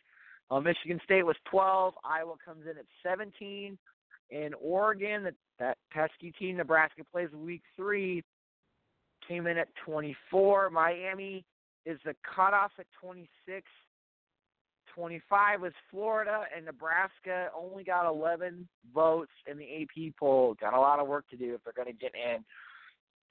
uh, 0.51 0.61
Michigan 0.61 1.01
State 1.05 1.25
was 1.25 1.37
12. 1.51 1.95
Iowa 2.05 2.35
comes 2.45 2.63
in 2.65 2.79
at 2.79 2.87
17. 3.03 3.79
And 4.31 4.55
Oregon, 4.61 5.25
that, 5.25 5.35
that 5.59 5.79
pesky 5.91 6.33
team 6.33 6.57
Nebraska 6.57 7.03
plays 7.11 7.31
week 7.33 7.63
three, 7.77 8.23
came 9.27 9.47
in 9.47 9.59
at 9.59 9.69
24. 9.85 10.71
Miami 10.71 11.45
is 11.87 11.99
the 12.05 12.15
cutoff 12.35 12.73
at 12.79 12.87
26. 13.01 13.67
25 14.95 15.63
was 15.63 15.73
Florida, 15.91 16.43
and 16.55 16.67
Nebraska 16.67 17.49
only 17.57 17.85
got 17.85 18.09
11 18.09 18.69
votes 18.95 19.33
in 19.51 19.59
the 19.59 19.83
AP 19.83 20.15
poll. 20.19 20.55
Got 20.61 20.75
a 20.75 20.81
lot 20.81 20.99
of 20.99 21.09
work 21.09 21.29
to 21.31 21.37
do 21.37 21.55
if 21.55 21.65
they're 21.65 21.73
going 21.73 21.95
to 21.95 21.99
get 21.99 22.13
in. 22.15 22.45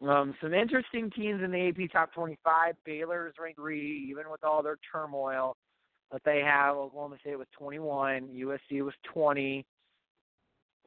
Um, 0.08 0.36
some 0.42 0.54
interesting 0.54 1.10
teams 1.10 1.42
in 1.44 1.52
the 1.52 1.70
AP 1.70 1.92
top 1.92 2.14
25. 2.14 2.76
Baylor 2.86 3.28
is 3.28 3.34
ranked 3.42 3.60
three, 3.60 4.08
even 4.10 4.30
with 4.30 4.44
all 4.44 4.62
their 4.62 4.78
turmoil 4.92 5.58
that 6.12 6.22
they 6.24 6.42
have. 6.46 6.76
Oklahoma 6.76 7.18
State 7.22 7.38
was 7.38 7.48
21, 7.58 8.30
USC 8.30 8.84
was 8.84 8.94
20, 9.14 9.66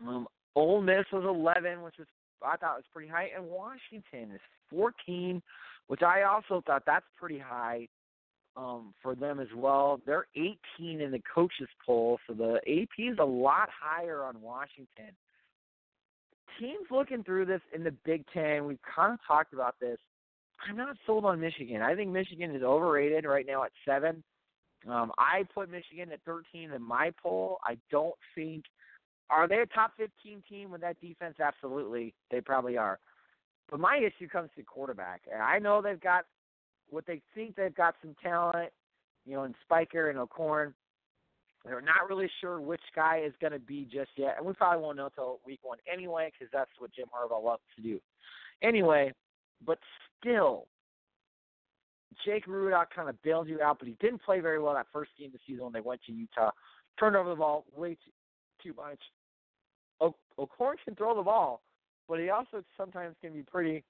um, 0.06 0.26
Ole 0.56 0.80
Miss 0.80 1.04
was 1.12 1.24
11, 1.24 1.83
which 1.83 1.98
is 1.98 2.06
I 2.42 2.56
thought 2.56 2.76
was 2.76 2.85
pretty 2.92 3.09
high, 3.09 3.30
and 3.37 3.44
Washington 3.46 4.35
is 4.35 4.40
14, 4.70 5.42
which 5.88 6.02
I 6.02 6.22
also 6.22 6.62
thought 6.66 6.85
that's 6.87 7.04
pretty 7.18 7.38
high 7.38 7.87
um, 8.61 8.94
for 9.03 9.14
them 9.14 9.40
as 9.40 9.49
well. 9.55 10.01
They're 10.05 10.27
18 10.37 11.01
in 11.01 11.11
the 11.11 11.23
coaches 11.33 11.68
poll, 11.85 12.18
so 12.27 12.35
the 12.35 12.57
AP 12.66 12.99
is 12.99 13.18
a 13.18 13.25
lot 13.25 13.68
higher 13.70 14.23
on 14.25 14.40
Washington. 14.40 15.14
Teams 16.59 16.87
looking 16.90 17.23
through 17.25 17.46
this 17.46 17.62
in 17.75 17.85
the 17.85 17.94
Big 18.05 18.25
Ten, 18.35 18.66
we've 18.66 18.79
kind 18.83 19.14
of 19.14 19.18
talked 19.27 19.55
about 19.55 19.77
this. 19.81 19.99
I'm 20.68 20.77
not 20.77 20.96
sold 21.07 21.25
on 21.25 21.40
Michigan. 21.40 21.81
I 21.81 21.94
think 21.94 22.11
Michigan 22.11 22.55
is 22.55 22.62
overrated 22.62 23.25
right 23.25 23.46
now 23.46 23.64
at 23.64 23.73
seven. 23.87 24.23
Um, 24.87 25.12
I 25.16 25.44
put 25.55 25.70
Michigan 25.70 26.12
at 26.12 26.20
13 26.27 26.73
in 26.73 26.83
my 26.83 27.12
poll. 27.23 27.59
I 27.64 27.79
don't 27.90 28.14
think 28.35 28.64
are 29.31 29.46
they 29.46 29.61
a 29.61 29.66
top 29.66 29.92
15 29.96 30.42
team 30.49 30.70
with 30.70 30.81
that 30.81 31.01
defense? 31.01 31.37
Absolutely, 31.40 32.14
they 32.31 32.40
probably 32.40 32.77
are. 32.77 32.99
But 33.70 33.79
my 33.79 33.99
issue 33.99 34.29
comes 34.29 34.51
to 34.57 34.64
quarterback, 34.64 35.23
I 35.40 35.61
know 35.61 35.81
they've 35.81 36.01
got 36.01 36.25
what 36.90 37.07
they 37.07 37.20
think 37.35 37.57
they've 37.57 37.74
got 37.74 37.94
some 38.03 38.14
talent, 38.22 38.70
you 39.24 39.35
know, 39.35 39.44
in 39.44 39.55
Spiker 39.64 40.11
and 40.11 40.18
O'Korn. 40.18 40.74
They're 41.64 41.81
not 41.81 42.09
really 42.09 42.31
sure 42.40 42.61
which 42.61 42.81
guy 42.96 43.22
is 43.24 43.35
going 43.40 43.53
to 43.53 43.59
be 43.59 43.85
just 43.85 44.11
yet, 44.16 44.37
and 44.38 44.46
we 44.46 44.55
probably 44.55 44.83
won't 44.83 44.96
know 44.96 45.07
until 45.07 45.40
week 45.44 45.61
one 45.62 45.79
anyway, 45.92 46.31
because 46.33 46.50
that's 46.53 46.70
what 46.79 46.92
Jim 46.94 47.07
Harbaugh 47.07 47.42
loves 47.42 47.62
to 47.76 47.83
do. 47.83 48.00
Anyway, 48.62 49.12
but 49.64 49.79
still, 50.18 50.66
Jake 52.24 52.46
Rudock 52.46 52.87
kind 52.94 53.09
of 53.09 53.20
bailed 53.22 53.48
you 53.48 53.61
out, 53.61 53.79
but 53.79 53.88
he 53.88 53.96
didn't 54.00 54.22
play 54.22 54.40
very 54.40 54.59
well 54.59 54.74
that 54.74 54.87
first 54.92 55.11
game 55.18 55.29
of 55.29 55.33
the 55.35 55.38
season 55.46 55.64
when 55.64 55.72
they 55.72 55.81
went 55.81 56.00
to 56.07 56.12
Utah. 56.12 56.50
Turned 56.98 57.16
over 57.16 57.31
the 57.31 57.37
ball 57.37 57.66
way 57.76 57.90
too, 57.90 58.11
too 58.62 58.74
much. 58.74 58.98
O- 60.00 60.16
O'Korn 60.38 60.76
can 60.85 60.94
throw 60.94 61.14
the 61.14 61.22
ball, 61.22 61.61
but 62.09 62.18
he 62.18 62.31
also 62.31 62.64
sometimes 62.76 63.16
can 63.20 63.33
be 63.35 63.42
pretty 63.42 63.85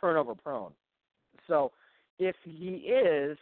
turnover 0.00 0.34
prone. 0.34 0.72
So 1.48 1.72
if 2.18 2.36
he 2.44 2.68
is, 2.88 3.36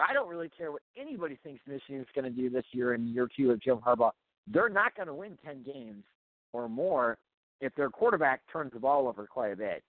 I 0.00 0.12
don't 0.12 0.28
really 0.28 0.50
care 0.56 0.72
what 0.72 0.82
anybody 0.96 1.38
thinks 1.42 1.62
Michigan's 1.66 2.06
going 2.14 2.24
to 2.24 2.30
do 2.30 2.50
this 2.50 2.64
year 2.72 2.94
in 2.94 3.06
year 3.06 3.28
two 3.36 3.50
of 3.50 3.60
Jim 3.60 3.78
Harbaugh. 3.78 4.10
They're 4.46 4.68
not 4.68 4.94
going 4.96 5.08
to 5.08 5.14
win 5.14 5.38
10 5.44 5.62
games 5.62 6.04
or 6.52 6.68
more 6.68 7.16
if 7.60 7.74
their 7.76 7.90
quarterback 7.90 8.40
turns 8.52 8.72
the 8.72 8.80
ball 8.80 9.08
over 9.08 9.26
quite 9.26 9.52
a 9.52 9.56
bit. 9.56 9.82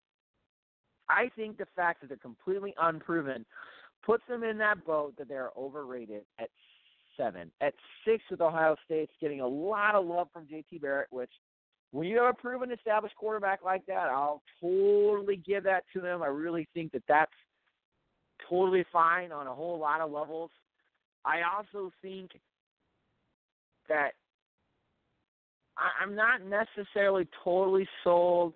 I 1.10 1.30
think 1.36 1.58
the 1.58 1.68
fact 1.76 2.02
that 2.02 2.08
they're 2.08 2.18
completely 2.18 2.74
unproven 2.80 3.46
puts 4.06 4.24
them 4.28 4.44
in 4.44 4.58
that 4.60 4.86
boat 4.86 5.14
that 5.18 5.28
they're 5.28 5.52
overrated 5.58 6.24
at 6.40 6.50
seven. 7.18 7.52
At 7.62 7.74
six 8.06 8.24
with 8.30 8.42
Ohio 8.42 8.76
State's 8.86 9.12
getting 9.20 9.42
a 9.42 9.48
lot 9.48 9.96
of 9.96 10.06
love 10.06 10.28
from 10.34 10.46
JT 10.46 10.82
Barrett, 10.82 11.08
which 11.12 11.32
when 11.92 12.08
you 12.08 12.18
have 12.18 12.34
a 12.34 12.34
proven 12.34 12.72
established 12.72 13.16
quarterback 13.16 13.64
like 13.64 13.86
that, 13.86 14.10
I'll 14.10 14.42
totally 14.62 15.38
give 15.38 15.64
that 15.64 15.84
to 15.94 16.02
them. 16.02 16.22
I 16.22 16.28
really 16.28 16.68
think 16.74 16.92
that 16.92 17.04
that's 17.08 17.32
totally 18.50 18.86
fine 18.92 19.32
on 19.32 19.48
a 19.48 19.54
whole 19.54 19.80
lot 19.80 20.02
of 20.02 20.12
levels. 20.12 20.52
I 21.26 21.42
also 21.42 21.92
think 22.02 22.32
that 23.90 24.12
I'm 25.78 26.16
not 26.16 26.42
necessarily 26.44 27.28
totally 27.44 27.88
sold 28.04 28.54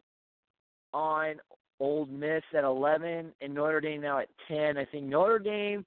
on 0.94 1.36
Ole 1.80 2.06
Miss 2.06 2.44
at 2.56 2.64
11 2.64 3.32
and 3.42 3.54
Notre 3.54 3.82
Dame 3.82 4.02
now 4.02 4.20
at 4.20 4.30
10. 4.48 4.78
I 4.78 4.86
think 4.86 5.06
Notre 5.06 5.40
Dame 5.40 5.86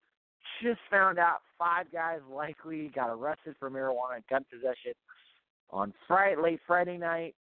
just 0.63 0.81
found 0.91 1.19
out 1.19 1.39
five 1.59 1.91
guys 1.93 2.21
likely 2.31 2.91
got 2.95 3.11
arrested 3.11 3.55
for 3.59 3.71
marijuana 3.71 4.17
and 4.17 4.27
gun 4.29 4.45
possession 4.51 4.93
on 5.71 5.93
Friday, 6.07 6.41
late 6.41 6.61
Friday 6.67 6.99
night. 6.99 7.35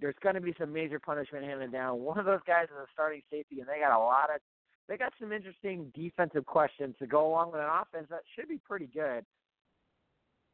There's 0.00 0.14
going 0.22 0.36
to 0.36 0.40
be 0.40 0.54
some 0.58 0.72
major 0.72 1.00
punishment 1.00 1.44
handed 1.44 1.72
down. 1.72 2.00
One 2.00 2.18
of 2.18 2.24
those 2.26 2.40
guys 2.46 2.64
is 2.64 2.76
a 2.76 2.86
starting 2.92 3.22
safety, 3.30 3.60
and 3.60 3.68
they 3.68 3.80
got 3.80 3.96
a 3.96 3.98
lot 3.98 4.30
of 4.32 4.40
they 4.88 4.96
got 4.96 5.12
some 5.20 5.32
interesting 5.32 5.92
defensive 5.94 6.46
questions 6.46 6.94
to 6.98 7.06
go 7.06 7.26
along 7.26 7.52
with 7.52 7.60
an 7.60 7.68
offense 7.68 8.06
that 8.10 8.22
should 8.34 8.48
be 8.48 8.58
pretty 8.58 8.88
good. 8.92 9.24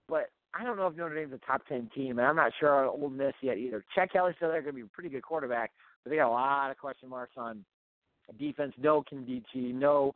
But 0.08 0.30
I 0.54 0.64
don't 0.64 0.76
know 0.76 0.86
if 0.86 0.96
Notre 0.96 1.14
Dame's 1.14 1.32
a 1.32 1.46
top 1.46 1.62
ten 1.66 1.90
team, 1.94 2.18
and 2.18 2.26
I'm 2.26 2.36
not 2.36 2.52
sure 2.58 2.86
on 2.86 3.00
Ole 3.00 3.10
Miss 3.10 3.34
yet 3.40 3.58
either. 3.58 3.84
Chad 3.94 4.12
Kelly's 4.12 4.36
still 4.36 4.48
there, 4.48 4.60
going 4.60 4.74
to 4.74 4.80
be 4.80 4.86
a 4.86 4.86
pretty 4.86 5.08
good 5.08 5.22
quarterback, 5.22 5.70
but 6.02 6.10
they 6.10 6.16
got 6.16 6.28
a 6.28 6.30
lot 6.30 6.70
of 6.70 6.78
question 6.78 7.08
marks 7.08 7.34
on 7.36 7.64
defense. 8.38 8.72
No 8.78 9.02
Nkemdiche, 9.02 9.74
no 9.74 10.14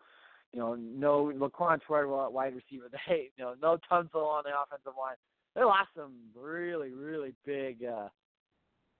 you 0.52 0.60
know, 0.60 0.74
no 0.74 1.32
Laquon 1.34 1.80
Treadwell 1.86 2.32
wide 2.32 2.54
receiver. 2.54 2.86
They, 3.08 3.30
you 3.36 3.44
know, 3.44 3.54
no 3.60 3.78
Tunsil 3.90 4.26
on 4.26 4.44
the 4.44 4.50
offensive 4.50 4.92
line. 4.98 5.16
They 5.54 5.62
lost 5.62 5.88
some 5.96 6.12
really, 6.36 6.92
really 6.92 7.34
big, 7.44 7.84
uh, 7.84 8.08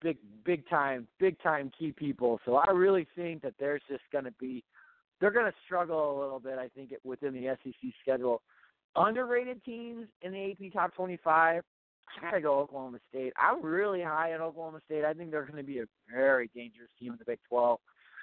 big, 0.02 0.18
big 0.44 0.68
time, 0.68 1.07
big 1.18 1.40
time 1.42 1.70
key 1.78 1.92
people. 1.92 2.40
So 2.44 2.57
I 2.57 2.70
really 2.72 3.07
think 3.16 3.42
that 3.42 3.54
there's 3.59 3.83
just 3.88 4.02
going 4.12 4.24
to 4.24 4.33
be, 4.40 4.64
they're 5.20 5.31
going 5.31 5.50
to 5.50 5.59
struggle 5.64 6.18
a 6.18 6.20
little 6.20 6.40
bit. 6.40 6.59
I 6.59 6.68
think 6.68 6.92
within 7.04 7.35
the 7.35 7.57
SEC 7.62 7.90
schedule. 8.02 8.42
Underrated 8.96 9.62
teams 9.64 10.07
in 10.22 10.33
the 10.33 10.50
AP 10.50 10.72
top 10.72 10.94
25. 10.94 11.62
I 12.16 12.22
gotta 12.22 12.40
go 12.40 12.59
Oklahoma 12.61 12.98
State. 13.11 13.33
I'm 13.37 13.62
really 13.62 14.02
high 14.02 14.33
on 14.33 14.40
Oklahoma 14.40 14.81
State. 14.87 15.04
I 15.04 15.12
think 15.12 15.31
they're 15.31 15.44
going 15.44 15.59
to 15.59 15.62
be 15.62 15.81
a 15.81 15.85
very 16.11 16.50
dangerous 16.54 16.88
team 16.98 17.12
in 17.12 17.18
the 17.18 17.24
Big 17.24 17.38
12. 17.48 17.78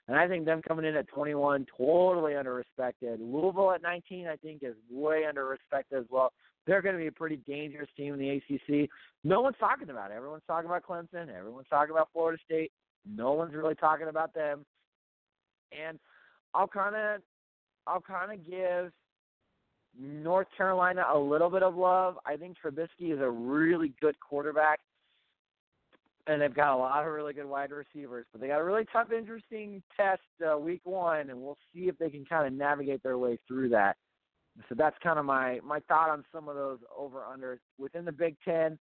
And 0.07 0.17
I 0.17 0.27
think 0.27 0.45
them 0.45 0.61
coming 0.67 0.85
in 0.85 0.95
at 0.95 1.07
21, 1.07 1.65
totally 1.77 2.33
underrespected. 2.33 3.17
Louisville 3.19 3.71
at 3.71 3.81
19, 3.81 4.27
I 4.27 4.35
think, 4.35 4.61
is 4.63 4.75
way 4.89 5.23
underrespected 5.31 5.99
as 5.99 6.05
well. 6.09 6.31
They're 6.67 6.81
going 6.81 6.95
to 6.95 7.01
be 7.01 7.07
a 7.07 7.11
pretty 7.11 7.37
dangerous 7.47 7.89
team 7.97 8.13
in 8.13 8.19
the 8.19 8.29
ACC. 8.29 8.89
No 9.23 9.41
one's 9.41 9.57
talking 9.59 9.89
about 9.89 10.11
it. 10.11 10.15
Everyone's 10.15 10.43
talking 10.47 10.69
about 10.69 10.83
Clemson. 10.83 11.35
Everyone's 11.35 11.67
talking 11.69 11.91
about 11.91 12.09
Florida 12.13 12.39
State. 12.43 12.71
No 13.07 13.33
one's 13.33 13.53
really 13.53 13.75
talking 13.75 14.07
about 14.07 14.33
them. 14.33 14.65
And 15.71 15.99
I'll 16.55 16.67
kind 16.67 16.95
of, 16.95 17.21
I'll 17.87 18.01
kind 18.01 18.31
of 18.31 18.47
give 18.49 18.91
North 19.99 20.47
Carolina 20.57 21.05
a 21.13 21.17
little 21.17 21.49
bit 21.49 21.63
of 21.63 21.75
love. 21.75 22.17
I 22.25 22.37
think 22.37 22.57
Trubisky 22.63 23.13
is 23.13 23.19
a 23.19 23.29
really 23.29 23.93
good 24.01 24.15
quarterback 24.19 24.79
and 26.27 26.41
they've 26.41 26.53
got 26.53 26.75
a 26.75 26.77
lot 26.77 27.05
of 27.05 27.11
really 27.11 27.33
good 27.33 27.45
wide 27.45 27.71
receivers. 27.71 28.25
But 28.31 28.41
they 28.41 28.47
got 28.47 28.59
a 28.59 28.63
really 28.63 28.85
tough, 28.91 29.11
interesting 29.11 29.81
test 29.95 30.21
uh, 30.45 30.57
week 30.57 30.81
one, 30.83 31.29
and 31.29 31.41
we'll 31.41 31.57
see 31.73 31.87
if 31.87 31.97
they 31.97 32.09
can 32.09 32.25
kind 32.25 32.47
of 32.47 32.53
navigate 32.53 33.03
their 33.03 33.17
way 33.17 33.37
through 33.47 33.69
that. 33.69 33.97
So 34.69 34.75
that's 34.75 34.95
kind 35.03 35.19
of 35.19 35.25
my 35.25 35.59
my 35.63 35.79
thought 35.87 36.09
on 36.09 36.23
some 36.33 36.47
of 36.47 36.55
those 36.55 36.79
over 36.97 37.19
unders 37.19 37.59
within 37.77 38.05
the 38.05 38.11
Big 38.11 38.37
Ten. 38.45 38.79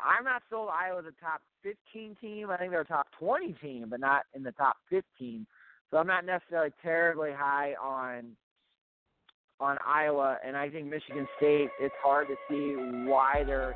I'm 0.00 0.24
not 0.24 0.42
sold 0.50 0.68
Iowa's 0.70 1.06
a 1.06 1.24
top 1.24 1.40
15 1.62 2.16
team. 2.20 2.50
I 2.50 2.56
think 2.56 2.70
they're 2.70 2.82
a 2.82 2.86
top 2.86 3.06
20 3.18 3.54
team, 3.54 3.86
but 3.88 4.00
not 4.00 4.22
in 4.34 4.42
the 4.42 4.52
top 4.52 4.76
15. 4.90 5.46
So 5.90 5.98
I'm 5.98 6.06
not 6.06 6.24
necessarily 6.24 6.70
terribly 6.82 7.30
high 7.32 7.74
on 7.80 8.36
on 9.60 9.78
Iowa, 9.86 10.38
and 10.44 10.56
I 10.56 10.68
think 10.68 10.88
Michigan 10.88 11.26
State. 11.36 11.68
It's 11.80 11.94
hard 12.02 12.26
to 12.28 12.34
see 12.48 12.74
why 13.08 13.44
they're 13.46 13.74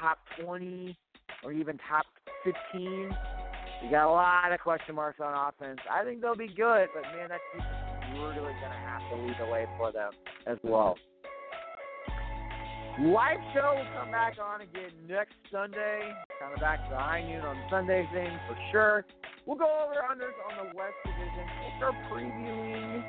top 0.00 0.18
20 0.40 0.96
or 1.44 1.52
even 1.52 1.78
top 1.88 2.04
15. 2.44 3.10
You 3.82 3.90
got 3.90 4.08
a 4.08 4.12
lot 4.12 4.52
of 4.52 4.60
question 4.60 4.94
marks 4.94 5.20
on 5.20 5.32
offense. 5.48 5.80
I 5.90 6.04
think 6.04 6.20
they'll 6.20 6.36
be 6.36 6.48
good, 6.48 6.88
but 6.94 7.02
man, 7.02 7.28
that 7.28 7.40
is 7.56 7.62
really 8.14 8.34
going 8.34 8.54
to 8.54 8.82
have 8.86 9.02
to 9.10 9.16
lead 9.24 9.36
the 9.40 9.50
way 9.50 9.66
for 9.78 9.92
them 9.92 10.10
as 10.46 10.58
well. 10.62 10.96
Live 13.00 13.38
show 13.54 13.74
will 13.74 13.86
come 13.98 14.10
back 14.10 14.34
on 14.42 14.60
again 14.60 14.90
next 15.08 15.34
Sunday. 15.50 16.12
Kind 16.42 16.54
of 16.54 16.60
back 16.60 16.82
to 16.84 16.90
the 16.90 16.96
high 16.96 17.22
noon 17.22 17.44
on 17.44 17.56
Sunday 17.70 18.08
thing 18.12 18.30
for 18.48 18.56
sure. 18.72 19.04
We'll 19.46 19.58
go 19.58 19.86
over 19.86 19.94
unders 19.94 20.34
on 20.50 20.66
the 20.66 20.76
West 20.76 20.94
Division. 21.04 21.46
We'll 21.62 21.76
start 21.78 21.94
previewing 22.10 23.04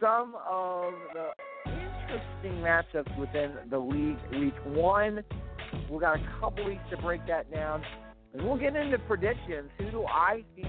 some 0.00 0.36
of 0.48 0.92
the 1.12 1.30
interesting 1.66 2.62
matchups 2.62 3.18
within 3.18 3.54
the 3.70 3.78
league. 3.78 4.18
Week 4.32 4.54
one 4.66 5.24
We've 5.90 6.00
got 6.00 6.16
a 6.16 6.22
couple 6.40 6.64
weeks 6.64 6.82
to 6.90 6.96
break 6.98 7.26
that 7.26 7.52
down. 7.52 7.82
And 8.32 8.44
we'll 8.44 8.58
get 8.58 8.74
into 8.74 8.98
predictions. 8.98 9.70
Who 9.78 9.90
do 9.90 10.04
I 10.04 10.42
think 10.56 10.68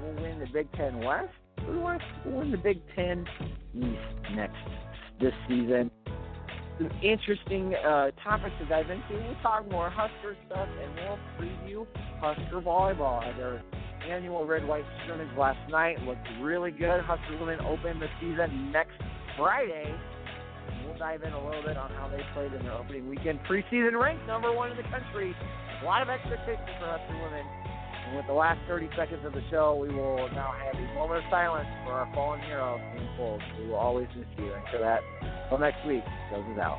will 0.00 0.22
win 0.22 0.38
the 0.38 0.46
Big 0.52 0.70
Ten 0.72 1.00
West? 1.04 1.28
Who 1.66 1.74
do 1.74 1.86
I 1.86 1.98
think 1.98 2.24
will 2.24 2.40
win 2.40 2.50
the 2.50 2.58
Big 2.58 2.80
Ten 2.94 3.26
East 3.74 4.34
next 4.34 4.56
this 5.20 5.32
season? 5.48 5.90
Some 6.78 6.90
interesting 7.02 7.74
uh, 7.74 8.10
topics 8.22 8.54
to 8.58 8.66
dive 8.66 8.90
into. 8.90 9.04
We'll 9.10 9.36
talk 9.42 9.70
more 9.70 9.90
Husker 9.90 10.36
stuff 10.46 10.68
and 10.82 10.94
we'll 10.96 11.18
preview 11.38 11.86
Husker 12.20 12.60
volleyball. 12.60 13.20
Their 13.36 13.62
annual 14.08 14.46
red 14.46 14.66
white 14.66 14.84
scrimmage 15.04 15.28
last 15.38 15.70
night 15.70 16.00
looked 16.02 16.26
really 16.40 16.70
good. 16.70 17.00
Husker 17.02 17.38
women 17.38 17.60
open 17.60 18.00
the 18.00 18.08
season 18.20 18.72
next 18.72 19.00
Friday 19.36 19.94
we'll 20.94 20.98
dive 20.98 21.22
in 21.22 21.32
a 21.32 21.44
little 21.44 21.62
bit 21.62 21.76
on 21.76 21.90
how 21.92 22.08
they 22.08 22.22
played 22.34 22.52
in 22.52 22.62
their 22.62 22.72
opening 22.72 23.08
weekend. 23.08 23.40
Preseason 23.50 23.98
ranked 23.98 24.26
number 24.26 24.52
one 24.52 24.70
in 24.70 24.76
the 24.76 24.84
country. 24.84 25.34
A 25.82 25.84
lot 25.84 26.02
of 26.02 26.08
expectations 26.08 26.68
for 26.78 26.86
us 26.86 27.00
women. 27.10 27.63
And 28.06 28.16
with 28.16 28.26
the 28.26 28.32
last 28.32 28.60
30 28.68 28.88
seconds 28.96 29.24
of 29.24 29.32
the 29.32 29.42
show, 29.50 29.76
we 29.80 29.88
will 29.88 30.28
now 30.32 30.52
have 30.52 30.74
a 30.74 30.94
moment 30.94 31.24
of 31.24 31.30
silence 31.30 31.68
for 31.84 31.92
our 31.92 32.08
fallen 32.14 32.40
hero, 32.40 32.78
Sam 32.94 33.08
Foltz. 33.18 33.42
We 33.58 33.68
will 33.68 33.76
always 33.76 34.08
miss 34.16 34.26
you. 34.36 34.52
And 34.52 34.62
for 34.70 34.78
that, 34.78 35.00
until 35.44 35.58
next 35.58 35.86
week, 35.86 36.04
goes 36.30 36.44
us 36.52 36.58
out. 36.58 36.78